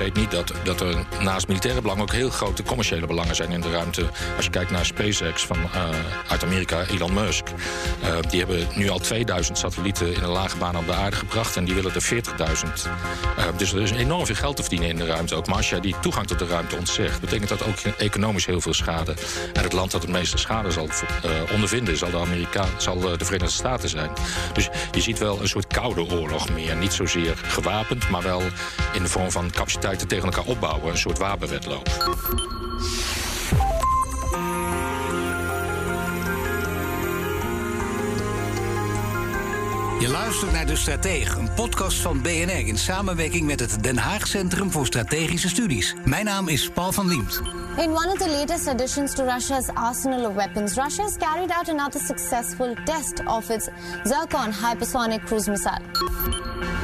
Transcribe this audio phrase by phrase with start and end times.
[0.00, 3.60] Vergeet niet dat, dat er naast militaire belangen ook heel grote commerciële belangen zijn in
[3.60, 4.06] de ruimte.
[4.36, 5.88] Als je kijkt naar SpaceX van, uh,
[6.28, 7.48] uit Amerika, Elon Musk.
[8.04, 11.56] Uh, die hebben nu al 2000 satellieten in een lage baan op de aarde gebracht.
[11.56, 12.90] En die willen er 40.000.
[13.38, 15.46] Uh, dus er is enorm veel geld te verdienen in de ruimte ook.
[15.46, 18.74] Maar als jij die toegang tot de ruimte ontzegt, betekent dat ook economisch heel veel
[18.74, 19.14] schade.
[19.52, 20.88] En het land dat het meeste schade zal
[21.52, 24.10] ondervinden, zal de, Amerika zal de Verenigde Staten zijn.
[24.52, 26.76] Dus je ziet wel een soort koude oorlog meer.
[26.76, 28.42] Niet zozeer gewapend, maar wel
[28.92, 30.90] in de vorm van capaciteit tegen elkaar opbouwen.
[30.90, 31.88] Een soort wapenwedloop.
[40.00, 44.26] Je luistert naar De Stratege, een podcast van BNR in samenwerking met het Den Haag
[44.26, 45.94] Centrum voor Strategische Studies.
[46.04, 47.40] Mijn naam is Paul van Liemt.
[47.76, 51.68] In one of the latest additions to Russia's arsenal of weapons, Russia has carried out
[51.68, 53.68] another successful test of its
[54.04, 55.80] Zircon hypersonic cruise missile.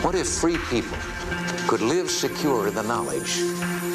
[0.02, 1.16] What if free people
[1.67, 3.41] could live secure in the knowledge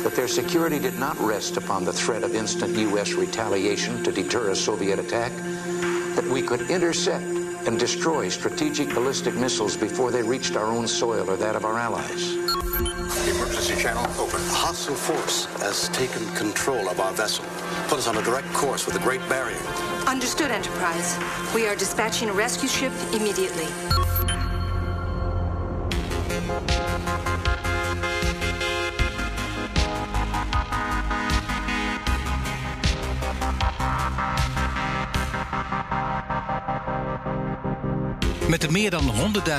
[0.04, 3.14] that their security did not rest upon the threat of instant U.S.
[3.14, 5.32] retaliation to deter a Soviet attack,
[6.16, 11.30] that we could intercept and destroy strategic ballistic missiles before they reached our own soil
[11.30, 12.34] or that of our allies.
[13.30, 14.42] Emergency channel open.
[14.42, 17.46] A hostile force has taken control of our vessel.
[17.88, 19.58] Put us on a direct course with the Great Barrier.
[20.08, 21.18] Understood, Enterprise.
[21.56, 23.68] We are dispatching a rescue ship immediately.
[38.52, 39.12] Met de meer dan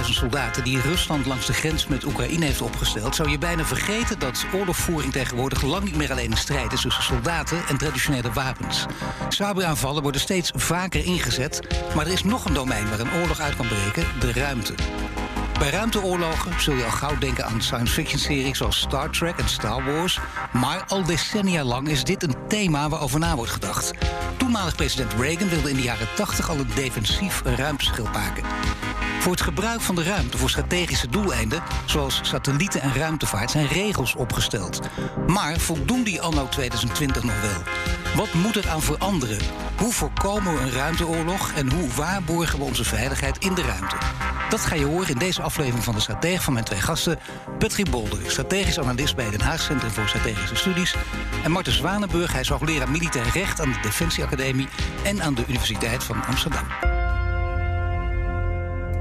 [0.05, 4.19] 100.000 soldaten die Rusland langs de grens met Oekraïne heeft opgesteld, zou je bijna vergeten
[4.19, 8.87] dat oorlogvoering tegenwoordig lang niet meer alleen een strijd is tussen soldaten en traditionele wapens.
[9.29, 11.61] Cyberaanvallen worden steeds vaker ingezet,
[11.95, 14.75] maar er is nog een domein waar een oorlog uit kan breken: de ruimte.
[15.63, 19.49] Bij ruimteoorlogen zul je al gauw denken aan science fiction series zoals Star Trek en
[19.49, 20.21] Star Wars.
[20.53, 23.93] Maar al decennia lang is dit een thema waarover na wordt gedacht.
[24.37, 28.45] Toenmalig president Reagan wilde in de jaren 80 al een defensief ruimteschip maken.
[29.21, 34.15] Voor het gebruik van de ruimte voor strategische doeleinden, zoals satellieten en ruimtevaart, zijn regels
[34.15, 34.81] opgesteld.
[35.27, 37.63] Maar voldoen die anno 2020 nog wel?
[38.17, 39.39] Wat moet er aan veranderen?
[39.79, 43.97] Hoe voorkomen we een ruimteoorlog en hoe waarborgen we onze veiligheid in de ruimte?
[44.53, 47.19] Dat ga je horen in deze aflevering van de Stratege van mijn twee gasten.
[47.59, 50.95] Patrick Bolder, strategisch analist bij Den Haag Centrum voor Strategische Studies.
[51.45, 54.69] En Marten Zwanenburg, hij is hoogleraar militair recht aan de Defensieacademie
[55.05, 56.67] en aan de Universiteit van Amsterdam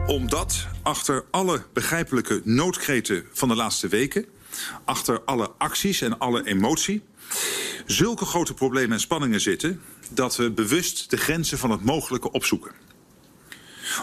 [0.06, 4.26] omdat achter alle begrijpelijke noodkreten van de laatste weken,
[4.86, 7.04] achter alle acties en alle emotie,
[7.86, 12.72] zulke grote problemen en spanningen zitten dat we bewust de grenzen van het mogelijke opzoeken.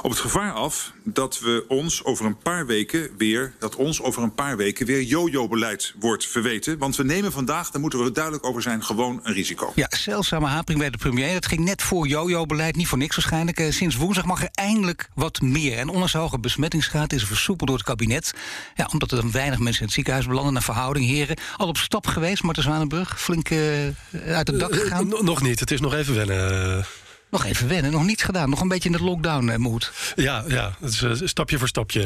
[0.03, 4.23] Op het gevaar af dat we ons over een paar weken weer, dat ons over
[4.23, 6.79] een paar weken weer jojo-beleid wordt verweten.
[6.79, 9.73] Want we nemen vandaag, daar moeten we duidelijk over zijn, gewoon een risico.
[9.75, 11.35] Ja, zeldzame hapering bij de premier.
[11.35, 13.59] Het ging net voor jojo-beleid, niet voor niks waarschijnlijk.
[13.59, 15.79] Eh, sinds woensdag mag er eindelijk wat meer.
[15.79, 18.33] En ondanks de hoge besmettingsgraad is er versoepeld door het kabinet.
[18.75, 21.07] Ja, omdat er dan weinig mensen in het ziekenhuis belanden naar verhouding.
[21.07, 23.21] Heren, al op stap geweest, Marten Zwanenburg?
[23.21, 23.59] Flink uh,
[24.27, 25.09] uit het dak Eh, gegaan?
[25.09, 26.85] nog niet, het is nog even wennen.
[27.31, 28.51] Nog even wennen, nog niets gedaan.
[28.51, 29.93] Nog een beetje in de lockdown-moed.
[30.17, 32.03] Ja, ja, het is eh, stapje voor stapje.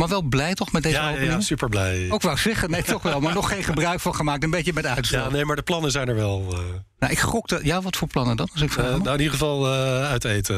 [0.00, 1.32] Maar wel blij toch met deze ja, opening?
[1.32, 2.06] ja, super blij.
[2.10, 3.20] Ook wou ik zeggen, nee, toch wel.
[3.20, 4.42] Maar nog geen gebruik van gemaakt.
[4.44, 5.22] Een beetje met uitstel.
[5.24, 6.46] Ja, nee, maar de plannen zijn er wel.
[6.52, 6.58] eh.
[6.98, 7.60] Nou, ik gokte...
[7.62, 8.48] Ja, wat voor plannen dan?
[8.52, 10.56] Als ik Eh, nou, in ieder geval eh, uit eten,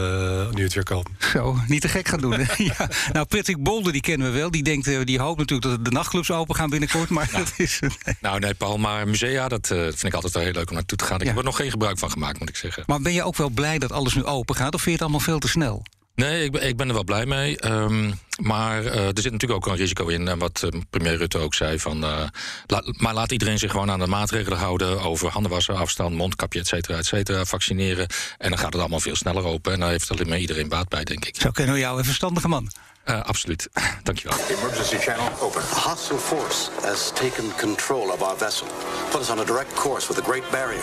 [0.55, 1.07] nu het weer kan.
[1.33, 2.31] Zo, niet te gek gaan doen.
[2.57, 2.89] ja.
[3.13, 4.51] Nou, Patrick Bolder, die kennen we wel.
[4.51, 7.09] Die, denkt, die hoopt natuurlijk dat de nachtclubs open gaan binnenkort.
[7.09, 7.81] Maar dat is...
[7.81, 8.17] nee.
[8.21, 11.05] Nou, nee, Paul, maar musea, dat vind ik altijd wel heel leuk om naartoe te
[11.05, 11.17] gaan.
[11.17, 11.29] Ik Ja.
[11.29, 12.83] heb er nog geen gebruik van gemaakt, moet ik zeggen.
[12.87, 14.75] Maar ben je ook wel blij dat alles nu open gaat?
[14.75, 15.83] Of vind je het allemaal veel te snel?
[16.15, 17.59] Nee, ik ben, ik ben er wel blij mee.
[17.59, 20.29] Ehm, maar eh, er zit natuurlijk ook een risico in.
[20.29, 21.79] En wat eh, premier Rutte ook zei.
[21.79, 22.23] Van, eh,
[22.67, 25.01] laat- maar laat iedereen zich gewoon aan de maatregelen houden.
[25.03, 27.45] Over handen wassen, afstand, mondkapje, et cetera, et cetera.
[27.45, 28.07] Vaccineren.
[28.39, 29.73] En dan gaat het allemaal veel sneller open.
[29.73, 31.37] En daar heeft alleen maar iedereen baat bij, denk ik.
[31.41, 32.71] Zo kennen we jou, een verstandige man.
[33.05, 33.69] Eh, absoluut.
[34.03, 34.39] Dankjewel.
[34.49, 35.63] Emergency channel open.
[35.63, 38.67] A hostile force has taken control of our vessel.
[39.11, 40.83] Put us on a direct course with the Great Barrier.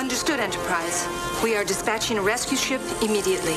[0.00, 0.98] Understood, Enterprise.
[1.42, 3.56] We are dispatching a rescue ship immediately.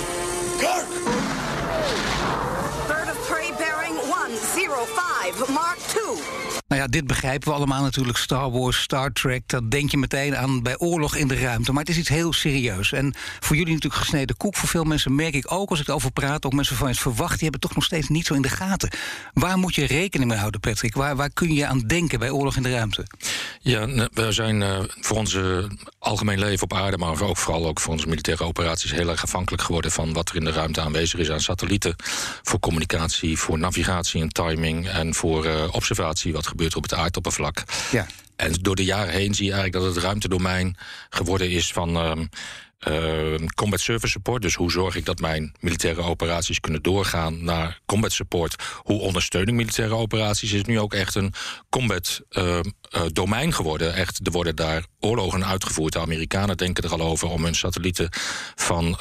[2.87, 6.60] Bird of prey bearing 105, Mark 2.
[6.81, 8.17] Ja, dit begrijpen we allemaal natuurlijk.
[8.17, 11.71] Star Wars, Star Trek, dat denk je meteen aan bij oorlog in de ruimte.
[11.71, 12.91] Maar het is iets heel serieus.
[12.91, 14.55] En voor jullie natuurlijk gesneden koek.
[14.55, 17.31] Voor veel mensen merk ik ook als ik erover praat, ook mensen van je verwacht,
[17.33, 18.89] die hebben toch nog steeds niet zo in de gaten.
[19.33, 20.93] Waar moet je rekening mee houden, Patrick?
[20.93, 23.07] Waar, waar kun je aan denken bij oorlog in de ruimte?
[23.59, 25.67] Ja, we zijn eh, voor onze
[25.99, 29.63] algemeen leven op aarde, maar ook vooral ook voor onze militaire operaties heel erg afhankelijk
[29.63, 31.95] geworden van wat er in de ruimte aanwezig is aan satellieten.
[32.43, 37.63] Voor communicatie, voor navigatie en timing en voor eh, observatie wat gebeurt op het aardoppervlak.
[37.91, 38.07] Ja.
[38.41, 40.75] En door de jaren heen zie je eigenlijk dat het ruimtedomein
[41.09, 42.25] geworden is van ehm,
[42.79, 44.41] ehm, combat service support.
[44.41, 48.63] Dus hoe zorg ik dat mijn militaire operaties kunnen doorgaan naar combat support?
[48.77, 50.51] Hoe ondersteun ik militaire operaties?
[50.51, 51.33] Is nu ook echt een
[51.69, 53.93] combat ehm, eh, domein geworden.
[53.93, 55.93] Echt, er worden daar oorlogen uitgevoerd.
[55.93, 58.09] De Amerikanen denken er al over om hun satellieten
[58.55, 58.97] van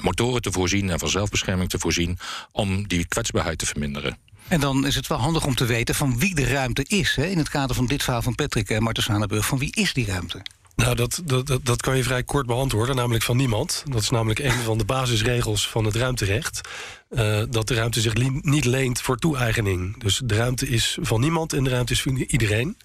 [0.00, 2.18] motoren te voorzien en van zelfbescherming te voorzien.
[2.52, 4.18] om die kwetsbaarheid te verminderen.
[4.48, 7.14] En dan is het wel handig om te weten van wie de ruimte is.
[7.16, 7.24] Hè?
[7.26, 9.46] In het kader van dit verhaal van Patrick en Marten Zwanenburg.
[9.46, 10.42] Van wie is die ruimte?
[10.76, 13.82] Nou, dat, dat, dat, dat kan je vrij kort beantwoorden, namelijk van niemand.
[13.88, 16.60] Dat is namelijk een van de basisregels van het ruimterecht.
[17.08, 20.00] eh, dat de ruimte zich niet leent voor toe-eigening.
[20.00, 22.76] Dus de ruimte is van niemand en de ruimte is van iedereen.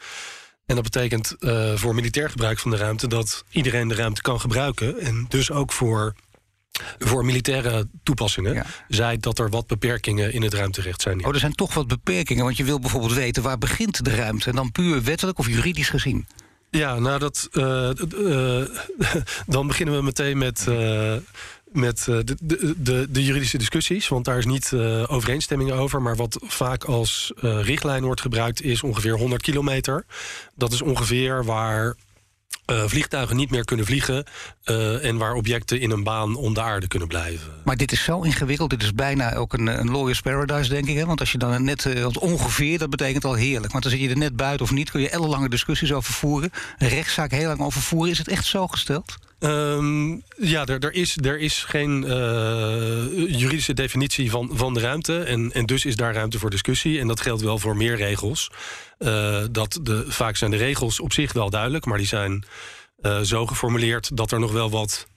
[0.65, 4.39] En dat betekent eh, voor militair gebruik van de ruimte dat iedereen de ruimte kan
[4.39, 4.99] gebruiken.
[4.99, 6.13] En dus ook voor,
[6.99, 8.65] voor militaire toepassingen.
[8.87, 11.25] Zij dat er wat beperkingen in het ruimterecht zijn.
[11.25, 12.43] Oh, er zijn toch wat beperkingen.
[12.43, 14.49] Want je wil bijvoorbeeld weten waar begint de ruimte.
[14.49, 16.27] En dan puur wettelijk of juridisch gezien.
[16.69, 17.47] Ja, nou dat.
[17.51, 18.67] eh, eh,
[19.47, 20.65] dan beginnen we meteen met.
[20.67, 21.15] eh,
[21.67, 22.35] met de,
[22.77, 24.73] de, de, juridische discussies, want daar is niet
[25.07, 26.01] overeenstemming over.
[26.01, 30.05] Maar wat vaak als richtlijn wordt gebruikt, is ongeveer 100 kilometer.
[30.55, 31.95] Dat is ongeveer waar
[32.65, 34.23] eh, vliegtuigen niet meer kunnen vliegen.
[34.63, 37.53] eh, en waar objecten in een baan om de aarde kunnen blijven.
[37.63, 38.69] Maar dit is zo ingewikkeld.
[38.69, 40.95] Dit is bijna ook een, een lawyer's paradise, denk ik.
[40.95, 41.05] Hè?
[41.05, 41.85] Want als je dan net...
[41.85, 43.71] eh, ongeveer, dat betekent al heerlijk.
[43.71, 44.91] Want dan zit je er net buiten of niet...
[44.91, 46.49] kun je ellenlange discussies over voeren.
[46.77, 48.11] Een rechtszaak heel lang over voeren.
[48.11, 49.15] Is het echt zo gesteld?
[49.39, 55.19] Ehm, ja, er, er, is, er is geen eh, juridische definitie van, van de ruimte.
[55.19, 56.99] En, en dus is daar ruimte voor discussie.
[56.99, 58.51] En dat geldt wel voor meer regels.
[58.97, 62.45] Eh, dat de, vaak zijn de regels op zich wel duidelijk, maar die zijn
[63.01, 65.07] eh, zo geformuleerd dat er nog wel wat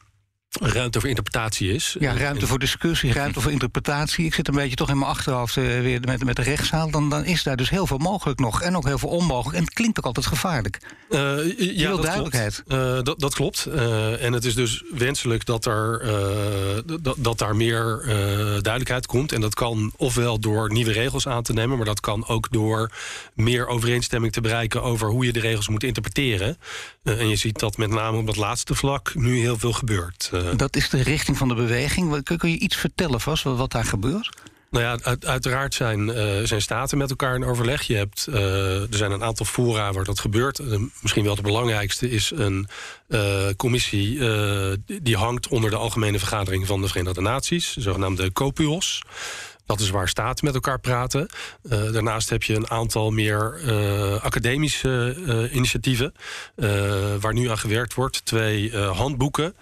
[0.59, 1.97] ruimte voor interpretatie is.
[1.99, 4.25] Ja, ruimte voor discussie, ruimte voor interpretatie.
[4.25, 6.91] Ik zit een beetje toch in mijn achterhoofd eh, weer met, met de rechtszaal.
[6.91, 8.63] Dan, dan is daar dus heel veel mogelijk nog.
[8.63, 9.57] En ook heel veel onmogelijk.
[9.57, 10.79] En het klinkt ook altijd gevaarlijk.
[11.11, 11.19] Eh,
[11.59, 12.63] ja, wil dat duidelijkheid.
[12.67, 12.83] Klopt.
[12.83, 13.67] Eh, dat, dat klopt.
[13.67, 18.09] Eh, en het is dus wenselijk dat, er, eh, dat, dat daar meer eh,
[18.45, 19.33] duidelijkheid komt.
[19.33, 22.91] En dat kan ofwel door nieuwe regels aan te nemen, maar dat kan ook door
[23.35, 26.59] meer overeenstemming te bereiken over hoe je de regels moet interpreteren.
[27.03, 30.31] Eh, en je ziet dat met name op dat laatste vlak nu heel veel gebeurt.
[30.45, 32.23] Eh, Dat is de richting van de beweging.
[32.23, 34.29] Kun, kun je iets vertellen vast wat, wat daar gebeurt?
[34.71, 37.83] Nou ja, uit- uiteraard zijn, eh, zijn staten met elkaar in overleg.
[37.83, 40.61] Je hebt, eh, er zijn een aantal fora waar dat gebeurt.
[41.03, 42.69] Misschien wel de belangrijkste is een
[43.57, 44.19] commissie
[45.03, 49.03] die- hangt onder de Algemene Vergadering van de Verenigde Naties, de zogenaamde COPUOS.
[49.67, 51.29] Dat is waar staten met elkaar praten.
[51.63, 53.61] Daarnaast heb je een aantal meer
[54.23, 56.15] academische initiatieven
[57.21, 58.25] waar nu aan gewerkt wordt.
[58.25, 59.55] Twee handboeken.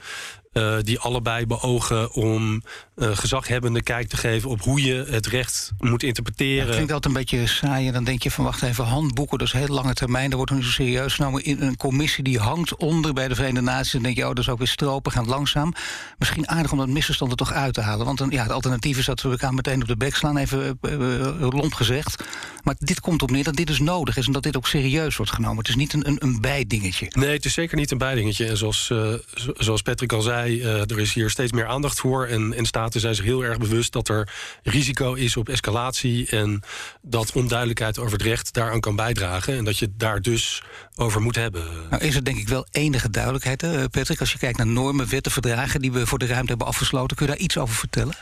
[0.59, 2.63] Eh, die allebei beogen om
[2.99, 6.65] eh, gezaghebbende kijk te geven op hoe je het recht moet interpreteren.
[6.67, 7.87] Het klinkt altijd een beetje saai.
[7.87, 10.29] En dan denk je van wacht even, handboeken, dat is heel lange termijn.
[10.29, 11.45] Daar wordt niet zo serieus genomen.
[11.45, 13.93] In een commissie die hangt onder bij de Verenigde Naties.
[13.93, 15.73] Dan denk je, oh, dat is ook weer stropen, gaan langzaam.
[16.19, 18.07] Misschien aardig om dat misverstand er toch uit te halen.
[18.07, 20.93] Want ja, het alternatief is dat we elkaar meteen op de bek slaan, even eh,
[20.95, 22.25] eh, lomp gezegd.
[22.63, 25.17] Maar dit komt op neer dat dit dus nodig is en dat dit ook serieus
[25.17, 25.59] wordt genomen.
[25.59, 27.07] Het is niet een, een, een bijdingetje.
[27.11, 28.47] Nee, het is zeker niet een bijdingetje.
[28.47, 29.19] En zoals, zo-
[29.57, 32.27] zoals Patrick al zei, er is hier steeds meer aandacht voor.
[32.27, 36.29] En, en staten zijn zich heel erg bewust dat er risico is op escalatie.
[36.29, 36.63] En
[37.03, 39.57] dat onduidelijkheid over het recht daaraan kan bijdragen.
[39.57, 40.63] En dat je het daar dus
[40.97, 41.65] over moet hebben.
[41.91, 44.21] Nou is er denk ik wel enige duidelijkheid, hè, Patrick.
[44.21, 47.17] Als je kijkt naar normen, wetten, verdragen die we voor de ruimte hebben afgesloten.
[47.17, 48.15] Kun je daar iets over vertellen?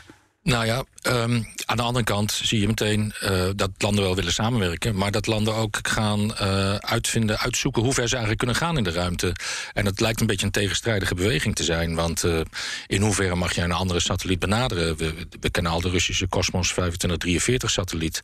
[0.47, 4.33] Nou ja, ehm, aan de andere kant zie je meteen eh, dat landen wel willen
[4.33, 8.77] samenwerken, maar dat landen ook gaan eh, uitvinden, uitzoeken hoe ver ze eigenlijk kunnen gaan
[8.77, 9.35] in de ruimte.
[9.73, 12.39] En dat lijkt een beetje een tegenstrijdige beweging te zijn, want eh,
[12.85, 14.97] in hoeverre mag je een andere satelliet benaderen?
[14.97, 18.19] We, we kennen al de Russische Cosmos 2543-satelliet.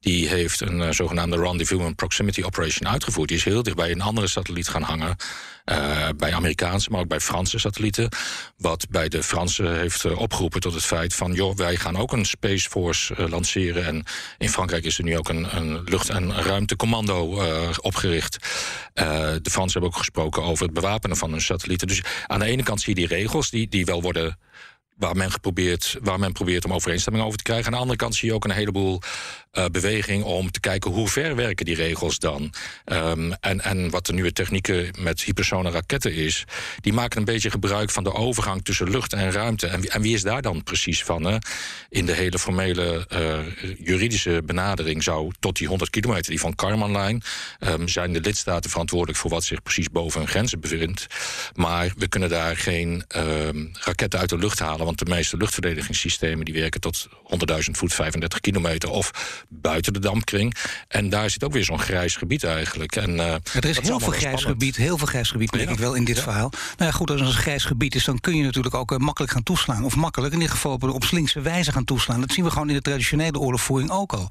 [0.00, 3.28] Die heeft een zogenaamde Rendezvous and Proximity Operation uitgevoerd.
[3.28, 5.16] Die is heel dicht bij een andere satelliet gaan hangen.
[5.68, 8.08] Eh, bij Amerikaanse, maar ook bij Franse satellieten.
[8.56, 11.32] Wat bij de Fransen heeft eh, opgeroepen tot het feit van...
[11.32, 13.86] joh, wij gaan ook een Space Force eh, lanceren.
[13.86, 14.04] En
[14.38, 17.42] in Frankrijk is er nu ook een, een lucht- en ruimtecommando
[17.80, 18.36] opgericht.
[18.94, 21.88] De Fransen hebben ook gesproken over het bewapenen van hun satellieten.
[21.88, 24.38] Dus aan de ene kant zie je die regels die, die wel worden
[24.98, 27.66] waar men, geprobeerd, waar men probeert om overeenstemming over te krijgen.
[27.66, 29.00] Aan de andere kant zie je ook een heleboel
[29.58, 32.52] uh, beweging om te kijken hoe ver werken die regels dan.
[32.84, 36.44] Um, en, en wat de nieuwe technieken met hypersone raketten is,
[36.80, 39.66] die maken een beetje gebruik van de overgang tussen lucht en ruimte.
[39.66, 41.24] En, en wie is daar dan precies van?
[41.24, 41.36] Hè?
[41.88, 43.38] In de hele formele uh,
[43.78, 47.22] juridische benadering zou tot die 100 kilometer, die van Karman-lijn,
[47.60, 51.06] um, zijn de lidstaten verantwoordelijk voor wat zich precies boven hun grenzen bevindt.
[51.54, 56.44] Maar we kunnen daar geen um, raketten uit de lucht halen, want de meeste luchtverdedigingssystemen
[56.44, 59.10] die werken tot 100.000 voet, 35 kilometer of
[59.48, 60.54] buiten de dampkring.
[60.88, 62.96] En daar zit ook weer zo'n grijs gebied eigenlijk.
[62.96, 65.72] En, uh, er is heel veel grijs gebied, heel veel grijs gebied, denk ja.
[65.72, 66.22] ik wel in dit ja.
[66.22, 66.50] verhaal.
[66.50, 68.98] Nou ja, goed, als het een grijs gebied is, dan kun je natuurlijk ook uh,
[68.98, 69.84] makkelijk gaan toeslaan.
[69.84, 72.20] Of makkelijk, in ieder geval op, op slinkse wijze gaan toeslaan.
[72.20, 74.30] Dat zien we gewoon in de traditionele oorlogvoering ook al.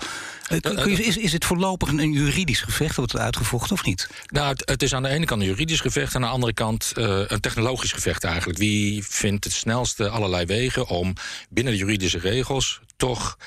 [0.51, 3.83] Uh, kun je, is, is het voorlopig een, een juridisch gevecht, wordt het uitgevochten of
[3.83, 4.09] niet?
[4.27, 6.91] Nou, het, het, is aan de ene kant een juridisch gevecht, aan de andere kant
[6.95, 8.59] een technologisch gevecht eigenlijk.
[8.59, 11.13] Wie vindt het snelste allerlei wegen om
[11.49, 13.37] binnen de juridische regels toch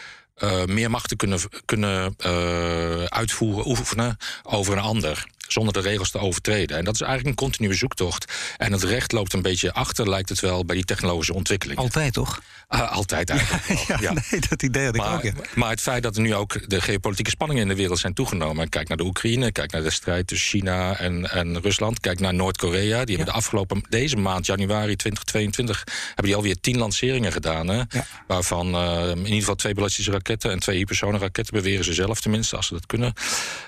[0.65, 6.19] meer macht te kunnen, kunnen uh, uitvoeren, oefenen over een ander zonder de regels te
[6.19, 6.77] overtreden.
[6.77, 8.33] En dat is eigenlijk een continue zoektocht.
[8.57, 11.79] En het recht loopt een beetje achter, lijkt het wel, bij die technologische ontwikkeling.
[11.79, 12.41] Altijd toch?
[12.71, 13.59] Uh, altijd eigenlijk.
[13.91, 15.23] Ja, ja, nee, dat idee had ik maar, ook.
[15.23, 15.33] Ja.
[15.55, 18.69] Maar het feit dat er nu ook de geopolitieke spanningen in de wereld zijn toegenomen.
[18.69, 22.01] Kijk naar de Oekraïne, kijk naar de strijd tussen China en, en Rusland.
[22.01, 23.05] Kijk naar Noord-Korea.
[23.05, 27.69] Die hebben de afgelopen, deze maand, januari 2022, hebben die alweer tien lanceringen gedaan.
[27.69, 27.83] Hè?
[28.27, 32.57] Waarvan uh, in ieder geval twee ballistische raketten en twee hypersonenraketten beweren ze zelf tenminste,
[32.57, 33.13] als ze dat kunnen.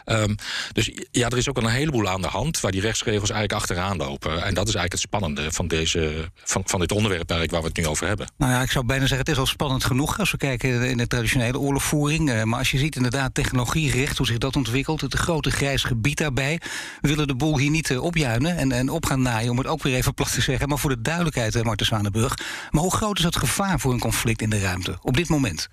[0.06, 0.36] Um,
[0.72, 3.60] dus ja, er is ook een een heleboel aan de hand waar die rechtsregels eigenlijk
[3.60, 4.30] achteraan lopen.
[4.30, 7.66] En dat is eigenlijk het spannende van, deze, van, van dit onderwerp eigenlijk waar we
[7.66, 8.26] het nu over hebben.
[8.36, 10.96] Nou ja, ik zou bijna zeggen, het is al spannend genoeg als we kijken in
[10.96, 12.44] de traditionele oorlogvoering.
[12.44, 16.60] Maar als je ziet inderdaad technologierecht, hoe zich dat ontwikkelt, het grote grijs gebied daarbij.
[17.00, 19.82] We willen de boel hier niet opjuinen en, en op gaan naaien, om het ook
[19.82, 20.68] weer even plat te zeggen.
[20.68, 22.38] Maar voor de duidelijkheid, Marten Zwanenburg.
[22.70, 25.68] Maar hoe groot is het gevaar voor een conflict in de ruimte op dit moment?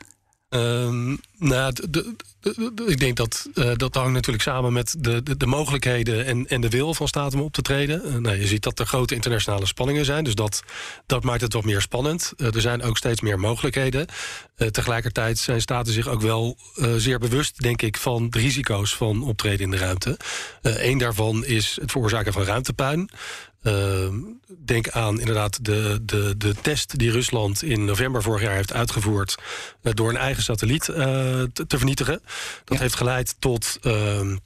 [0.50, 1.74] Um, nou,
[2.88, 6.70] ik denk dat uh, dat hangt natuurlijk samen met de, de, mogelijkheden en, en de
[6.70, 8.02] wil van staten om op te treden.
[8.06, 10.64] Uh, nou, je ziet dat er grote internationale spanningen zijn, dus dat,
[11.06, 12.34] dat maakt het wat meer spannend.
[12.38, 14.08] Uh, er zijn ook steeds meer mogelijkheden.
[14.72, 16.58] tegelijkertijd zijn staten zich ook wel
[16.96, 20.18] zeer bewust, denk ik, van de risico's van optreden in de ruimte.
[20.62, 23.10] Eén daarvan is het veroorzaken van ruimtepuin.
[23.64, 24.08] Uh,
[24.58, 29.38] denk aan inderdaad de, de, de test die Rusland in november vorig jaar heeft uitgevoerd...
[29.84, 32.22] Uh, door een eigen satelliet uh, te, te, vernietigen.
[32.64, 32.84] Dat ja.
[32.84, 34.38] heeft geleid tot ehm,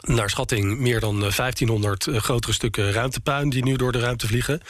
[0.00, 3.50] naar schatting meer dan 1500 grotere stukken ruimtepuin...
[3.50, 4.60] die nu door de ruimte vliegen.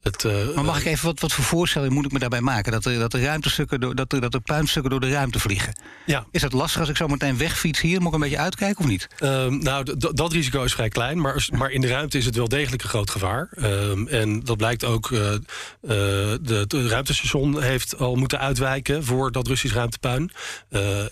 [0.00, 2.72] Het, uh, maar mag ik even, wat, wat voor voorstelling moet ik me daarbij maken?
[2.72, 5.72] Dat er, dat er ruimtestukken, door, dat er, dat er puinstukken door de ruimte vliegen.
[6.06, 6.26] Ja.
[6.30, 7.98] Is dat lastig als ik zo meteen wegfiets hier?
[7.98, 9.08] Moet ik een beetje uitkijken of niet?
[9.22, 12.48] Um, nou, dat risico is vrij klein, maar, maar in de ruimte is het wel
[12.48, 13.48] degelijk een groot gevaar.
[13.56, 15.38] Um, en dat blijkt ook, uh, uh,
[15.82, 20.30] de, de ruimtestation heeft al moeten uitwijken voor dat Russisch ruimtepuin.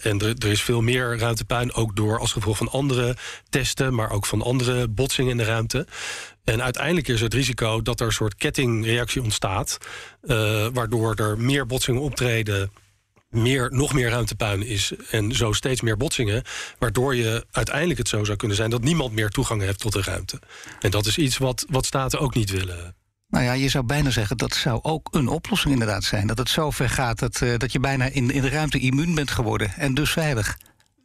[0.02, 3.16] en er, er is veel meer ruimtepuin, ook door als gevolg van andere
[3.48, 5.86] testen, maar ook van andere botsingen in de ruimte.
[6.48, 9.78] En uiteindelijk is het risico dat er een soort kettingreactie ontstaat,
[10.22, 12.72] uh, waardoor er meer botsingen optreden.
[13.28, 16.42] Meer, nog meer ruimtepuin is en zo steeds meer botsingen.
[16.78, 20.02] Waardoor je uiteindelijk het zo zou kunnen zijn dat niemand meer toegang heeft tot de
[20.02, 20.38] ruimte.
[20.80, 22.94] En dat is iets wat, wat staten ook niet willen.
[23.28, 26.26] Nou ja, je zou bijna zeggen dat zou ook een oplossing inderdaad zijn.
[26.26, 29.14] Dat het zo ver gaat dat, uh, dat je bijna in, in de ruimte immuun
[29.14, 30.56] bent geworden en dus veilig.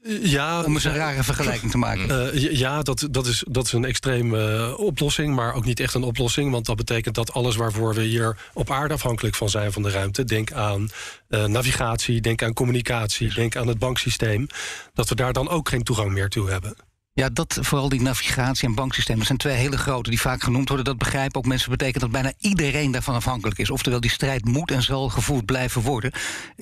[0.05, 2.35] Ja, om eens een rare vergelijking te maken.
[2.35, 5.93] Uh, ja, dat, dat, is, dat is een extreme uh, oplossing, maar ook niet echt
[5.93, 6.51] een oplossing.
[6.51, 9.89] Want dat betekent dat alles waarvoor we hier op aarde afhankelijk van zijn van de
[9.89, 10.89] ruimte, denk aan
[11.29, 14.47] uh, navigatie, denk aan communicatie, denk aan het banksysteem,
[14.93, 16.75] dat we daar dan ook geen toegang meer toe hebben.
[17.15, 20.85] Ja, dat, vooral die navigatie en banksystemen, zijn twee hele grote die vaak genoemd worden.
[20.85, 23.69] Dat begrijpen ook mensen, betekent dat bijna iedereen daarvan afhankelijk is.
[23.69, 26.11] Oftewel, die strijd moet en zal gevoerd blijven worden.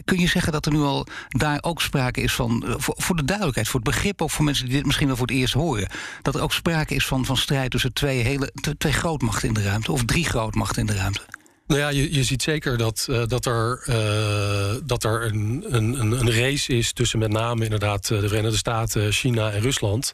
[0.05, 3.25] Kun je zeggen dat er nu al daar ook sprake is van, voor, voor de
[3.25, 5.89] duidelijkheid, voor het begrip, ook voor mensen die dit misschien wel voor het eerst horen,
[6.21, 9.63] dat er ook sprake is van, van strijd tussen twee, hele, twee grootmachten in de
[9.63, 11.21] ruimte, of drie grootmachten in de ruimte?
[11.71, 16.01] Nou ja, je, je ziet zeker dat, uh, dat er, uh, dat er een, een,
[16.01, 20.11] een race is tussen met name inderdaad de Verenigde Staten, China en Rusland.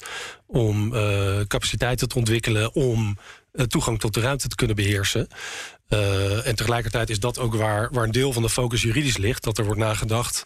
[0.48, 0.92] Om
[1.48, 3.18] capaciteiten te ontwikkelen om
[3.68, 5.28] toegang tot de ruimte te kunnen beheersen.
[6.44, 9.44] en tegelijkertijd is dat ook waar, waar een deel van de focus juridisch ligt.
[9.44, 10.46] Dat er wordt nagedacht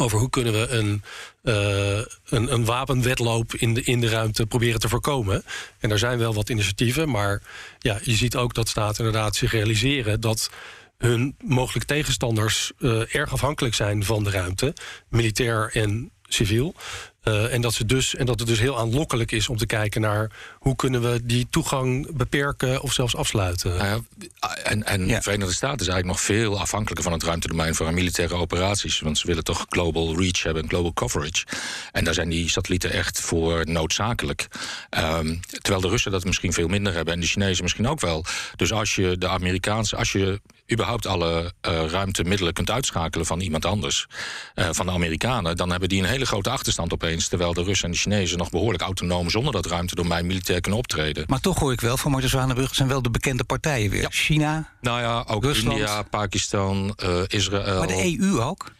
[0.00, 1.02] over hoe kunnen we een,
[1.42, 5.44] uh, een, een wapenwetloop in de, in de ruimte proberen te voorkomen.
[5.78, 7.42] En er zijn wel wat initiatieven, maar
[7.78, 10.50] ja, je ziet ook dat staten inderdaad zich realiseren dat
[10.98, 14.74] hun mogelijke tegenstanders uh, erg afhankelijk zijn van de ruimte,
[15.08, 16.74] militair en civiel.
[17.24, 20.00] Uh, en, dat ze dus, en dat het dus heel aanlokkelijk is om te kijken
[20.00, 23.76] naar hoe kunnen we die toegang beperken of zelfs afsluiten.
[23.76, 24.04] Nou
[24.40, 27.86] ja, en, en de Verenigde Staten is eigenlijk nog veel afhankelijker van het ruimtedomein voor
[27.86, 29.00] hun militaire operaties.
[29.00, 31.46] Want ze willen toch global reach hebben, global coverage.
[31.92, 34.48] En daar zijn die satellieten echt voor noodzakelijk.
[34.90, 38.24] Ehm, terwijl de Russen dat misschien veel minder hebben en de Chinezen misschien ook wel.
[38.56, 40.40] Dus als je de Amerikaanse, als je
[40.72, 44.06] überhaupt alle uh, ruimtemiddelen kunt uitschakelen van iemand anders,
[44.54, 47.28] uh, van de Amerikanen, dan hebben die een hele grote achterstand opeens.
[47.28, 51.24] Terwijl de Russen en de Chinezen nog behoorlijk autonoom zonder dat ruimtedomein militair kunnen optreden.
[51.26, 54.06] Maar toch hoor ik wel van Marten Zwanenburg, zijn wel de bekende partijen weer.
[54.10, 54.68] China.
[54.80, 55.78] Nou ja, ook Rusland.
[55.78, 57.78] India, Pakistan, uh, Israël.
[57.78, 58.72] Maar de EU ook?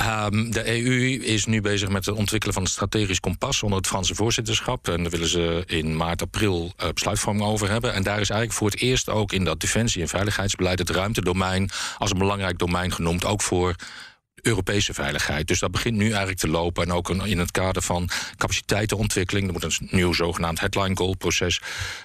[0.00, 3.86] Um, de EU is nu bezig met het ontwikkelen van een strategisch kompas onder het
[3.86, 4.88] Franse voorzitterschap.
[4.88, 7.94] En daar willen ze in maart, april uh, besluitvorming over hebben.
[7.94, 11.70] En daar is eigenlijk voor het eerst ook in dat defensie- en veiligheidsbeleid het ruimtedomein
[11.98, 13.24] als een belangrijk domein genoemd.
[13.24, 13.74] Ook voor
[14.42, 15.48] Europese veiligheid.
[15.48, 16.82] Dus dat begint nu eigenlijk te lopen.
[16.82, 19.46] En ook in het kader van capaciteitenontwikkeling.
[19.46, 21.60] Er moet een nieuw zogenaamd headline goal proces.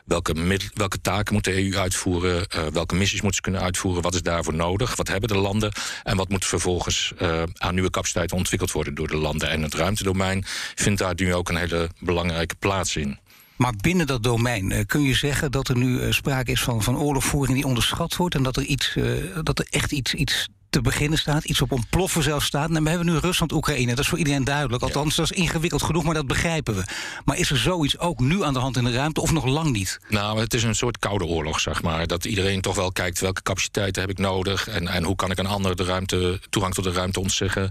[0.05, 2.47] Welke, welke taken moet de EU uitvoeren?
[2.55, 4.01] Uh, welke missies moeten ze kunnen uitvoeren?
[4.01, 4.95] Wat is daarvoor nodig?
[4.95, 5.71] Wat hebben de landen?
[6.03, 9.49] En wat moet vervolgens uh, aan nieuwe capaciteiten ontwikkeld worden door de landen?
[9.49, 10.43] En het ruimtedomein
[10.75, 13.19] vindt daar nu ook een hele belangrijke plaats in.
[13.55, 16.97] Maar binnen dat domein uh, kun je zeggen dat er nu sprake is van, van
[16.97, 18.35] oorlogvoering die onderschat wordt.
[18.35, 18.97] En dat er, iets,
[19.43, 22.69] dat er echt iets, iets te beginnen staat, iets op ontploffen zelfs staat.
[22.69, 23.89] En we hebben nu Rusland, Oekraïne.
[23.89, 24.83] Dat is voor iedereen duidelijk.
[24.83, 26.83] Althans, dat is ingewikkeld genoeg, maar dat begrijpen we.
[27.25, 29.71] Maar is er zoiets ook nu aan de hand in de ruimte of nog lang
[29.71, 29.99] niet?
[30.09, 32.07] Nou, het is een soort koude oorlog, zeg maar.
[32.07, 35.37] Dat iedereen toch wel kijkt welke capaciteiten heb ik nodig en, en hoe kan ik
[35.37, 37.69] een ander de ruimte, toegang tot de ruimte ontzeggen.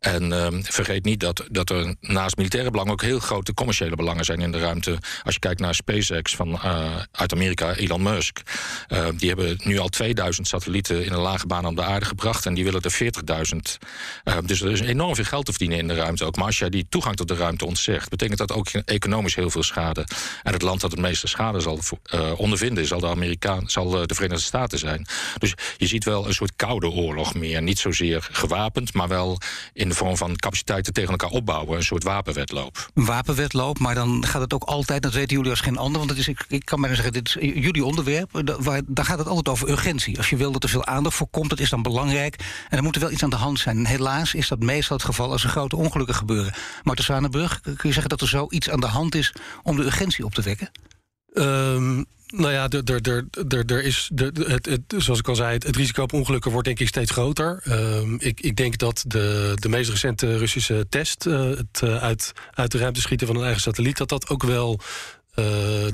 [0.00, 4.24] En um, vergeet niet dat, dat er naast militaire belangen ook heel grote commerciële belangen
[4.24, 4.98] zijn in de ruimte.
[5.22, 8.42] Als je kijkt naar SpaceX van, uh, uit Amerika, Elon Musk.
[8.88, 12.45] Uh, die hebben nu al 2000 satellieten in een lage baan om de aarde gebracht.
[12.46, 13.56] En die willen er 40.000.
[14.24, 16.36] Uh, dus er is enorm veel geld te verdienen in de ruimte ook.
[16.36, 19.62] Maar als jij die toegang tot de ruimte ontzegt, betekent dat ook economisch heel veel
[19.62, 20.06] schade.
[20.42, 21.80] En het land dat het meeste schade zal
[22.14, 25.06] uh, ondervinden, zal de, Amerikaan, zal de Verenigde Staten zijn.
[25.38, 27.62] Dus je ziet wel een soort koude oorlog meer.
[27.62, 29.38] Niet zozeer gewapend, maar wel
[29.72, 31.76] in de vorm van capaciteiten tegen elkaar opbouwen.
[31.76, 32.90] Een soort wapenwetloop.
[32.94, 36.10] Een wapenwetloop, maar dan gaat het ook altijd, dat weten jullie als geen ander, want
[36.10, 38.42] het is, ik, ik kan maar zeggen, dit is jullie onderwerp.
[38.86, 40.16] Daar gaat het altijd over urgentie.
[40.16, 42.35] Als je wil dat er veel aandacht voor komt, dat is dan belangrijk.
[42.68, 43.76] En er moet er wel iets aan de hand zijn.
[43.76, 46.52] En helaas is dat meestal het geval als er grote ongelukken gebeuren.
[46.82, 50.24] Marten Zwanenburg, kun je zeggen dat er zoiets aan de hand is om de urgentie
[50.24, 50.70] op te wekken?
[51.34, 56.66] Um, nou ja, er is, het, zoals ik al zei, het, risico op ongelukken wordt
[56.66, 57.62] denk ik steeds groter.
[57.68, 62.32] Um, ik, ik, denk dat de, de meest recente Russische test, uh, het uh, uit,
[62.54, 64.80] uit de ruimte schieten van een eigen satelliet, dat dat ook wel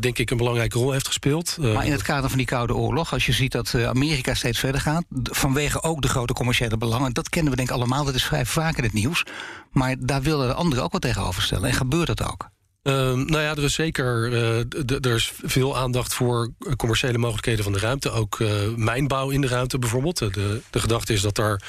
[0.01, 1.57] denk ik een belangrijke rol heeft gespeeld.
[1.61, 4.35] Uh, maar in het kader van die Koude Oorlog, als je ziet dat uh, Amerika
[4.35, 8.05] steeds verder gaat, vanwege ook de grote commerciële belangen, dat kennen we denk ik allemaal,
[8.05, 9.25] dat is vrij vaak in het nieuws.
[9.71, 11.69] Maar daar willen de anderen ook wat tegenover stellen.
[11.69, 12.49] En gebeurt dat ook?
[12.83, 14.59] Uh, nou ja, er is zeker uh,
[15.05, 18.11] er is veel aandacht voor commerciële mogelijkheden van de ruimte.
[18.11, 20.19] Ook uh, mijnbouw in de ruimte bijvoorbeeld.
[20.19, 21.63] De, de gedachte is dat er,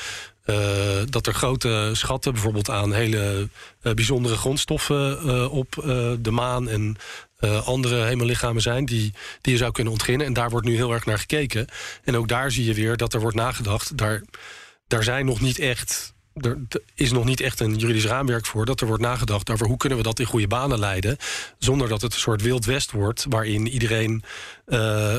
[1.09, 3.49] dat er grote schatten bijvoorbeeld aan hele
[3.81, 5.71] bijzondere grondstoffen op
[6.19, 6.97] de maan en
[7.43, 10.27] uh, andere hemellichamen zijn die, die je zou kunnen ontginnen.
[10.27, 11.67] En daar wordt nu heel erg naar gekeken.
[12.03, 13.97] En ook daar zie je weer dat er wordt nagedacht.
[13.97, 14.23] Daar,
[14.87, 16.13] daar zijn nog niet echt.
[16.33, 16.57] Er
[16.95, 19.97] is nog niet echt een juridisch raamwerk voor dat er wordt nagedacht over hoe kunnen
[19.97, 21.17] we dat in goede banen leiden.
[21.57, 24.23] Zonder dat het een soort wild west wordt waarin iedereen
[24.67, 25.15] uh,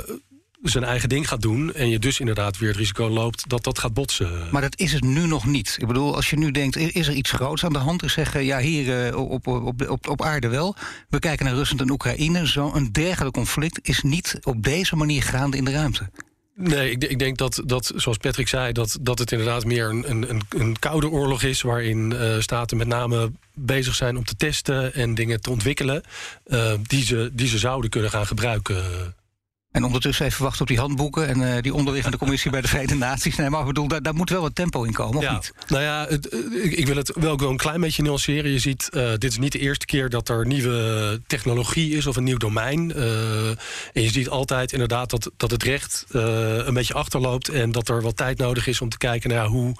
[0.70, 1.74] zijn eigen ding gaat doen...
[1.74, 4.48] en je dus inderdaad weer het risico loopt dat dat gaat botsen.
[4.50, 5.76] Maar dat is het nu nog niet.
[5.80, 8.02] Ik bedoel, als je nu denkt, is er iets groots aan de hand?
[8.02, 10.76] Ik zeg, ja, hier uh, op, op, op, op aarde wel.
[11.08, 12.46] We kijken naar Rusland en Oekraïne.
[12.46, 16.10] Zo'n dergelijk conflict is niet op deze manier gaande in de ruimte.
[16.56, 20.10] Nee, ik, ik, denk dat, dat, zoals Patrick zei, dat, dat het inderdaad meer een,
[20.10, 21.62] een, een koude oorlog is.
[21.62, 26.02] waarin uh, staten met name bezig zijn om te testen en dingen te ontwikkelen.
[26.46, 29.14] Uh, die, ze, die ze zouden kunnen gaan gebruiken.
[29.74, 32.96] En ondertussen even wachten op die handboeken en uh, die onderliggende commissie bij de Verenigde
[32.96, 33.36] Naties.
[33.36, 35.52] Nee, maar ik bedoel, daar, daar moet wel wat tempo in komen, of niet?
[35.66, 38.50] Nou ja, het, ik wil het wel gewoon een klein beetje nuanceren.
[38.50, 42.16] Je ziet, uh, dit is niet de eerste keer dat er nieuwe technologie is of
[42.16, 42.92] een nieuw domein.
[42.96, 47.88] Uh, en je ziet altijd inderdaad dat, dat het recht een beetje achterloopt en dat
[47.88, 49.74] er wat tijd nodig is om te kijken naar hoe.